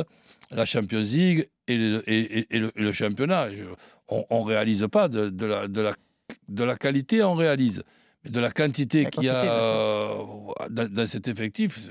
la 0.51 0.65
Champions 0.65 0.99
League 1.01 1.49
et 1.67 1.77
le, 1.77 2.03
et- 2.09 2.39
et- 2.39 2.55
et 2.55 2.59
le- 2.59 2.71
et 2.75 2.81
le 2.81 2.91
championnat. 2.93 3.51
Je- 3.53 3.63
on 4.07 4.43
ne 4.43 4.47
réalise 4.49 4.85
pas 4.91 5.07
de, 5.07 5.29
de 5.29 5.45
la, 5.45 5.67
de, 5.67 5.81
la, 5.81 5.93
de 6.49 6.63
la 6.63 6.75
qualité, 6.75 7.23
on 7.23 7.33
réalise. 7.33 7.83
Mais 8.23 8.29
de 8.31 8.39
la 8.39 8.51
quantité 8.51 9.03
La 9.03 9.09
qu'il 9.09 9.23
y 9.23 9.29
a 9.29 9.43
euh, 9.45 10.17
dans 10.69 11.07
cet 11.07 11.27
effectif, 11.29 11.89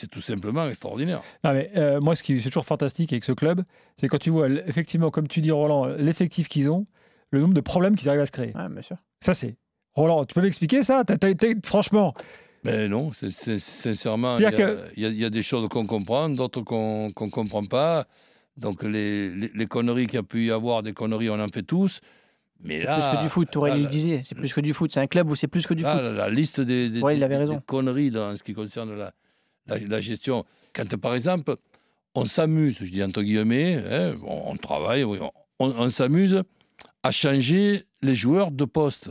c'est- 0.00 0.06
tout 0.08 0.20
simplement 0.20 0.66
extraordinaire. 0.68 1.22
Non, 1.44 1.52
mais, 1.52 1.70
euh, 1.76 2.00
moi, 2.00 2.14
ce 2.14 2.22
qui 2.22 2.34
est 2.34 2.40
toujours 2.42 2.64
fantastique 2.64 3.12
avec 3.12 3.24
ce 3.24 3.32
club, 3.32 3.62
c'est 3.96 4.08
quand 4.08 4.18
tu 4.18 4.30
vois, 4.30 4.48
effectivement, 4.66 5.10
comme 5.10 5.28
tu 5.28 5.40
dis, 5.40 5.50
Roland, 5.50 5.86
l'effectif 5.86 6.48
qu'ils 6.48 6.70
ont, 6.70 6.86
le 7.30 7.40
nombre 7.40 7.54
de 7.54 7.60
problèmes 7.60 7.96
qu'ils 7.96 8.08
arrivent 8.08 8.22
à 8.22 8.26
se 8.26 8.32
créer. 8.32 8.52
Ouais, 8.56 8.68
bien 8.68 8.82
sûr. 8.82 8.96
Ça, 9.20 9.34
c'est. 9.34 9.56
Roland, 9.94 10.24
tu 10.24 10.34
peux 10.34 10.42
m'expliquer 10.42 10.82
ça? 10.82 11.02
Franchement, 11.64 12.14
Ben 12.62 12.90
non, 12.90 13.12
c'est- 13.12 13.30
c'est- 13.30 13.58
sincèrement, 13.58 14.36
il 14.36 14.42
y, 14.42 15.04
a- 15.06 15.08
y 15.08 15.24
y 15.24 15.30
des 15.30 15.42
choses 15.42 15.66
qu'on 15.68 15.86
comprend, 15.86 16.28
d'autres 16.28 16.60
qu'on 16.60 17.06
ne 17.08 17.30
comprend 17.30 17.64
pas. 17.64 18.06
Donc 18.58 18.82
les, 18.82 19.30
les, 19.30 19.50
les 19.54 19.66
conneries 19.66 20.06
qu'il 20.06 20.16
y 20.16 20.18
a 20.18 20.22
pu 20.22 20.46
y 20.46 20.50
avoir, 20.50 20.82
des 20.82 20.92
conneries, 20.92 21.30
on 21.30 21.40
en 21.40 21.48
fait 21.48 21.62
tous. 21.62 22.00
Mais 22.62 22.80
C'est 22.80 22.84
là, 22.84 22.98
plus 23.10 23.16
que 23.16 23.22
du 23.22 23.28
foot, 23.30 23.50
Tourelle 23.50 23.80
le 23.80 23.86
disait. 23.88 24.20
C'est 24.24 24.34
plus 24.34 24.52
que 24.52 24.60
du 24.60 24.74
foot. 24.74 24.92
C'est 24.92 25.00
un 25.00 25.06
club 25.06 25.30
où 25.30 25.34
c'est 25.34 25.48
plus 25.48 25.66
que 25.66 25.72
du 25.72 25.82
là, 25.82 25.94
foot. 25.94 26.02
la, 26.02 26.10
la 26.12 26.28
liste 26.28 26.60
des, 26.60 26.90
des- 26.90 27.00
Ouais, 27.00 27.14
il 27.14 27.18
des- 27.20 27.24
avait 27.24 27.36
des- 27.36 27.40
raison. 27.40 27.54
des 27.54 27.60
conneries 27.64 28.10
dans 28.10 28.36
ce 28.36 28.42
qui 28.42 28.52
concerne 28.52 28.94
la, 28.94 29.12
la, 29.78 30.00
gestion. 30.00 30.44
Quand 30.72 30.96
par 30.96 31.14
exemple, 31.14 31.56
on 32.14 32.24
s'amuse, 32.24 32.78
je 32.80 32.90
dis 32.90 33.02
entre 33.02 33.22
guillemets, 33.22 33.82
hein, 33.88 34.16
on, 34.24 34.56
travaille, 34.56 35.04
on 35.58 35.90
s'amuse 35.90 36.42
à 37.02 37.10
changer 37.10 37.84
les 38.02 38.14
joueurs 38.14 38.50
de 38.50 38.64
poste. 38.64 39.10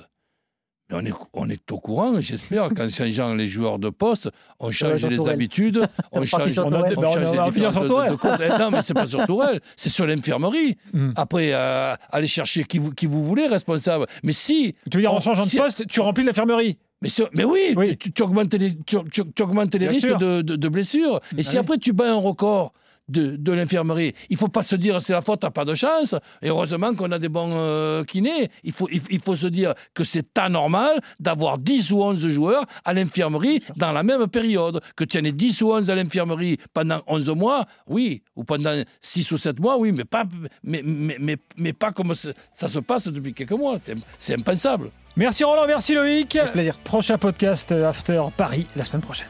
Mais 0.89 0.97
on 0.97 1.05
est, 1.05 1.13
on 1.33 1.49
est 1.49 1.71
au 1.71 1.79
courant, 1.79 2.19
j'espère, 2.19 2.69
qu'en 2.69 2.89
changeant 2.89 3.33
les 3.35 3.47
joueurs 3.47 3.77
de 3.77 3.89
poste, 3.89 4.29
on 4.59 4.71
change 4.71 5.05
les 5.05 5.17
Tourelle. 5.17 5.33
habitudes, 5.33 5.87
on 6.11 6.25
change, 6.25 6.51
sur 6.51 6.65
on, 6.65 6.69
Tourelle. 6.71 6.95
Ben, 6.95 7.03
on 7.05 7.13
change 7.13 7.19
les 7.19 7.51
finir 7.51 7.51
différences 7.51 7.75
de- 8.11 8.37
de. 8.37 8.43
Eh 8.55 8.59
Non, 8.59 8.71
mais 8.71 8.79
c'est 8.83 8.93
pas 8.95 9.05
sur 9.07 9.25
Tourelle, 9.27 9.59
c'est 9.77 9.89
sur 9.89 10.07
l'infirmerie. 10.07 10.77
Hmm. 10.93 11.11
Après, 11.15 11.51
euh, 11.53 11.93
allez 12.11 12.27
chercher 12.27 12.63
qui 12.63 12.79
vous, 12.79 12.91
qui 12.91 13.05
vous 13.05 13.23
voulez 13.23 13.45
responsable. 13.47 14.07
Mais 14.23 14.31
si, 14.31 14.75
Tu 14.89 14.97
veux 14.97 15.01
dire, 15.01 15.13
en 15.13 15.17
on- 15.17 15.19
changeant 15.19 15.43
de 15.43 15.47
si- 15.49 15.57
poste, 15.57 15.85
tu 15.87 15.99
remplis 15.99 16.23
l'infirmerie 16.23 16.77
mais, 17.01 17.09
mais 17.33 17.43
oui, 17.45 17.73
Oui. 17.77 17.95
Tu, 17.97 18.11
tu 18.11 18.21
augmentes 18.23 18.53
les, 18.55 18.75
tu, 18.75 18.97
tu- 19.09 19.21
tu 19.33 19.41
augmentes 19.43 19.73
les 19.75 19.87
risques 19.87 20.17
de, 20.17 20.41
de- 20.41 20.55
de 20.57 20.67
blessures. 20.67 21.21
Et 21.37 21.39
Ah 21.39 21.43
si 21.43 21.51
oui. 21.55 21.57
après 21.59 21.77
tu 21.77 21.93
bats 21.93 22.11
un 22.11 22.15
record 22.17 22.73
de, 23.09 23.35
de 23.35 23.51
l'infirmerie, 23.51 24.13
il 24.29 24.37
faut 24.37 24.47
pas 24.47 24.63
se 24.63 24.75
dire 24.75 25.01
c'est 25.01 25.13
la 25.13 25.21
faute, 25.21 25.41
t'as 25.41 25.51
pas 25.51 25.65
de 25.65 25.75
chance. 25.75 26.15
Et 26.41 26.49
heureusement 26.49 26.93
qu'on 26.95 27.11
a 27.11 27.19
des 27.19 27.29
bons 27.29 27.51
euh, 27.51 28.03
kinés. 28.03 28.49
Il 28.63 28.71
faut, 28.71 28.87
il, 28.91 29.01
il 29.09 29.19
faut 29.19 29.35
se 29.35 29.47
dire 29.47 29.73
que 29.93 30.03
c'est 30.03 30.37
anormal 30.37 30.99
d'avoir 31.19 31.57
10 31.57 31.91
ou 31.91 32.03
11 32.03 32.27
joueurs 32.27 32.65
à 32.85 32.93
l'infirmerie 32.93 33.61
dans 33.75 33.91
la 33.91 34.03
même 34.03 34.27
période. 34.27 34.81
Que 34.95 35.03
tu 35.03 35.17
en 35.19 35.23
aies 35.23 35.31
10 35.31 35.61
ou 35.61 35.71
11 35.73 35.89
à 35.89 35.95
l'infirmerie 35.95 36.57
pendant 36.73 37.01
11 37.07 37.29
mois, 37.29 37.65
oui, 37.87 38.23
ou 38.35 38.43
pendant 38.43 38.81
6 39.01 39.31
ou 39.31 39.37
7 39.37 39.59
mois, 39.59 39.77
oui, 39.77 39.91
mais 39.91 40.05
pas, 40.05 40.23
mais, 40.63 40.81
mais, 40.85 41.17
mais, 41.19 41.37
mais 41.57 41.73
pas 41.73 41.91
comme 41.91 42.13
ça 42.15 42.29
ça 42.53 42.67
se 42.67 42.79
passe 42.79 43.07
depuis 43.07 43.33
quelques 43.33 43.51
mois. 43.51 43.77
C'est- 44.19 44.33
impensable. 44.33 44.91
Merci 45.15 45.43
Roland, 45.43 45.65
merci 45.67 45.93
Loïc. 45.93 46.35
Avec 46.35 46.51
plaisir. 46.53 46.77
Prochain 46.83 47.17
podcast 47.17 47.71
After 47.71 48.21
Paris 48.37 48.67
la 48.75 48.83
semaine 48.83 49.01
prochaine. 49.01 49.27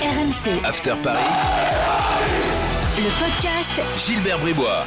RMC, 0.00 0.64
After 0.64 0.94
Paris, 1.02 1.18
le 2.96 3.10
podcast 3.18 3.82
Gilbert 3.98 4.38
Bribois. 4.38 4.86